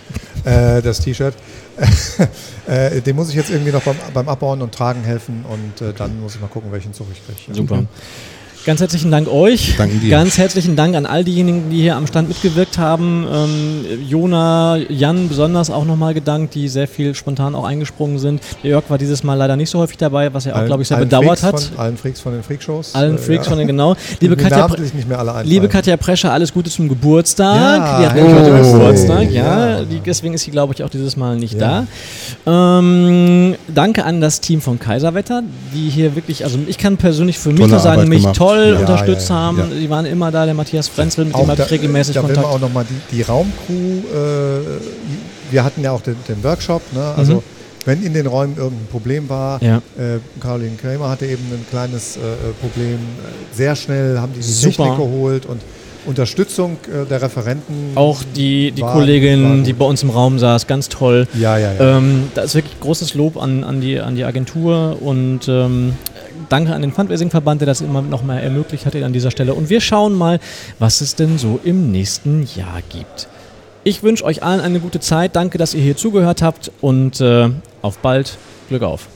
äh, 0.45 0.81
das 0.81 0.99
T-Shirt, 1.01 1.33
äh, 2.67 3.01
dem 3.01 3.15
muss 3.15 3.29
ich 3.29 3.35
jetzt 3.35 3.49
irgendwie 3.49 3.71
noch 3.71 3.83
beim, 3.83 3.95
beim 4.13 4.29
Abbauen 4.29 4.61
und 4.61 4.73
Tragen 4.73 5.03
helfen 5.03 5.45
und 5.45 5.81
äh, 5.81 5.93
dann 5.93 6.19
muss 6.19 6.35
ich 6.35 6.41
mal 6.41 6.47
gucken, 6.47 6.71
welchen 6.71 6.93
Zug 6.93 7.07
ich 7.11 7.25
kriege. 7.25 7.55
Super. 7.55 7.85
Ganz 8.65 8.81
herzlichen 8.81 9.09
Dank 9.09 9.31
euch. 9.31 9.75
Danke 9.77 9.95
dir. 9.95 10.09
Ganz 10.09 10.37
herzlichen 10.37 10.75
Dank 10.75 10.95
an 10.95 11.05
all 11.05 11.23
diejenigen, 11.23 11.69
die 11.69 11.81
hier 11.81 11.95
am 11.95 12.05
Stand 12.07 12.27
mitgewirkt 12.27 12.77
haben. 12.77 13.25
Ähm, 13.31 13.85
Jona, 14.07 14.77
Jan 14.89 15.29
besonders 15.29 15.69
auch 15.69 15.85
nochmal 15.85 16.13
gedankt, 16.13 16.55
die 16.55 16.67
sehr 16.67 16.87
viel 16.87 17.15
spontan 17.15 17.55
auch 17.55 17.63
eingesprungen 17.63 18.19
sind. 18.19 18.41
Der 18.61 18.71
Jörg 18.71 18.83
war 18.89 18.97
dieses 18.97 19.23
Mal 19.23 19.35
leider 19.35 19.55
nicht 19.55 19.69
so 19.69 19.79
häufig 19.79 19.97
dabei, 19.97 20.33
was 20.33 20.45
er 20.45 20.57
auch, 20.57 20.65
glaube 20.65 20.81
ich, 20.81 20.89
sehr 20.89 20.97
bedauert 20.97 21.41
hat. 21.41 21.59
Von, 21.61 21.79
allen 21.79 21.97
Freaks 21.97 22.19
von 22.19 22.33
den 22.33 22.43
Freakshows. 22.43 22.95
Allen 22.95 23.15
äh, 23.15 23.17
Freaks 23.17 23.45
ja. 23.45 23.49
von 23.49 23.59
den, 23.59 23.67
genau. 23.67 23.95
Liebe 24.19 24.35
Katja, 24.35 24.67
nicht 24.67 25.07
mehr 25.07 25.19
alle 25.19 25.43
liebe 25.43 25.69
Katja 25.69 25.95
Prescher, 25.95 26.33
alles 26.33 26.53
Gute 26.53 26.69
zum 26.69 26.89
Geburtstag. 26.89 27.55
Ja, 27.55 27.99
die 27.99 28.05
hat 28.07 28.15
nämlich 28.15 28.35
heute 28.35 28.71
Geburtstag. 28.71 29.31
Ja, 29.31 29.83
die, 29.83 29.99
deswegen 30.01 30.33
ist 30.33 30.43
sie, 30.43 30.51
glaube 30.51 30.73
ich, 30.73 30.83
auch 30.83 30.89
dieses 30.89 31.15
Mal 31.15 31.37
nicht 31.37 31.59
da. 31.59 31.87
Ähm, 32.45 33.55
danke 33.73 34.03
an 34.03 34.19
das 34.19 34.41
Team 34.41 34.59
von 34.59 34.79
Kaiserwetter, 34.79 35.43
die 35.73 35.89
hier 35.89 36.15
wirklich, 36.15 36.43
also 36.43 36.59
ich 36.67 36.77
kann 36.77 36.97
persönlich 36.97 37.39
für 37.39 37.51
mich 37.51 37.67
nur 37.67 37.79
sagen, 37.79 38.09
mich 38.09 38.25
toll 38.33 38.48
unterstützt 38.57 39.29
haben. 39.29 39.57
Ja. 39.57 39.65
Die 39.65 39.89
waren 39.89 40.05
immer 40.05 40.31
da, 40.31 40.45
der 40.45 40.53
Matthias 40.53 40.87
Frenzel, 40.87 41.25
mit 41.25 41.35
auch 41.35 41.41
dem 41.41 41.51
hatte 41.51 41.63
ich 41.63 41.71
regelmäßig 41.71 42.15
da, 42.15 42.21
Kontakt. 42.21 42.45
Da 42.45 42.49
auch 42.49 42.59
nochmal 42.59 42.85
die, 42.89 43.15
die 43.15 43.21
Raumcrew, 43.21 43.73
äh, 43.73 45.51
wir 45.51 45.63
hatten 45.63 45.83
ja 45.83 45.91
auch 45.91 46.01
den, 46.01 46.15
den 46.27 46.43
Workshop, 46.43 46.81
ne? 46.93 47.13
also 47.17 47.35
mhm. 47.35 47.43
wenn 47.85 48.03
in 48.03 48.13
den 48.13 48.27
Räumen 48.27 48.57
irgendein 48.57 48.87
Problem 48.87 49.29
war, 49.29 49.61
ja. 49.61 49.77
äh, 49.97 50.19
Caroline 50.39 50.75
Kramer 50.75 51.09
hatte 51.09 51.25
eben 51.25 51.43
ein 51.51 51.65
kleines 51.69 52.17
äh, 52.17 52.19
Problem, 52.61 52.99
sehr 53.53 53.75
schnell 53.75 54.19
haben 54.19 54.33
die 54.33 54.39
die 54.39 54.45
Super. 54.45 54.83
Technik 54.83 54.97
geholt 54.97 55.45
und 55.45 55.61
Unterstützung 56.05 56.77
äh, 56.87 57.05
der 57.05 57.21
Referenten. 57.21 57.91
Auch 57.95 58.21
die, 58.35 58.71
die 58.71 58.81
war, 58.81 58.93
Kollegin, 58.93 59.43
war 59.43 59.65
die 59.65 59.73
bei 59.73 59.85
uns 59.85 60.01
im 60.03 60.09
Raum 60.09 60.39
saß, 60.39 60.67
ganz 60.67 60.89
toll. 60.89 61.27
Ja, 61.33 61.57
ja, 61.57 61.73
ja. 61.73 61.97
Ähm, 61.97 62.29
da 62.35 62.41
ist 62.43 62.55
wirklich 62.55 62.79
großes 62.79 63.13
Lob 63.13 63.37
an, 63.37 63.63
an, 63.63 63.81
die, 63.81 63.99
an 63.99 64.15
die 64.15 64.23
Agentur 64.23 64.97
und 65.01 65.47
ähm, 65.47 65.93
danke 66.49 66.73
an 66.73 66.81
den 66.81 66.91
Fundraising-Verband, 66.91 67.61
der 67.61 67.65
das 67.67 67.81
immer 67.81 68.01
noch 68.01 68.23
mal 68.23 68.39
ermöglicht 68.39 68.85
hat 68.85 68.95
an 68.95 69.13
dieser 69.13 69.31
Stelle. 69.31 69.53
Und 69.53 69.69
wir 69.69 69.81
schauen 69.81 70.13
mal, 70.13 70.39
was 70.79 71.01
es 71.01 71.15
denn 71.15 71.37
so 71.37 71.59
im 71.63 71.91
nächsten 71.91 72.47
Jahr 72.55 72.81
gibt. 72.89 73.27
Ich 73.83 74.03
wünsche 74.03 74.25
euch 74.25 74.43
allen 74.43 74.59
eine 74.59 74.79
gute 74.79 74.99
Zeit. 74.99 75.35
Danke, 75.35 75.57
dass 75.57 75.73
ihr 75.73 75.81
hier 75.81 75.95
zugehört 75.95 76.41
habt 76.41 76.71
und 76.81 77.21
äh, 77.21 77.49
auf 77.81 77.99
bald. 77.99 78.37
Glück 78.67 78.83
auf. 78.83 79.07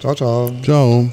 Ciao, 0.00 0.14
ciao. 0.14 0.50
Ciao. 0.62 1.12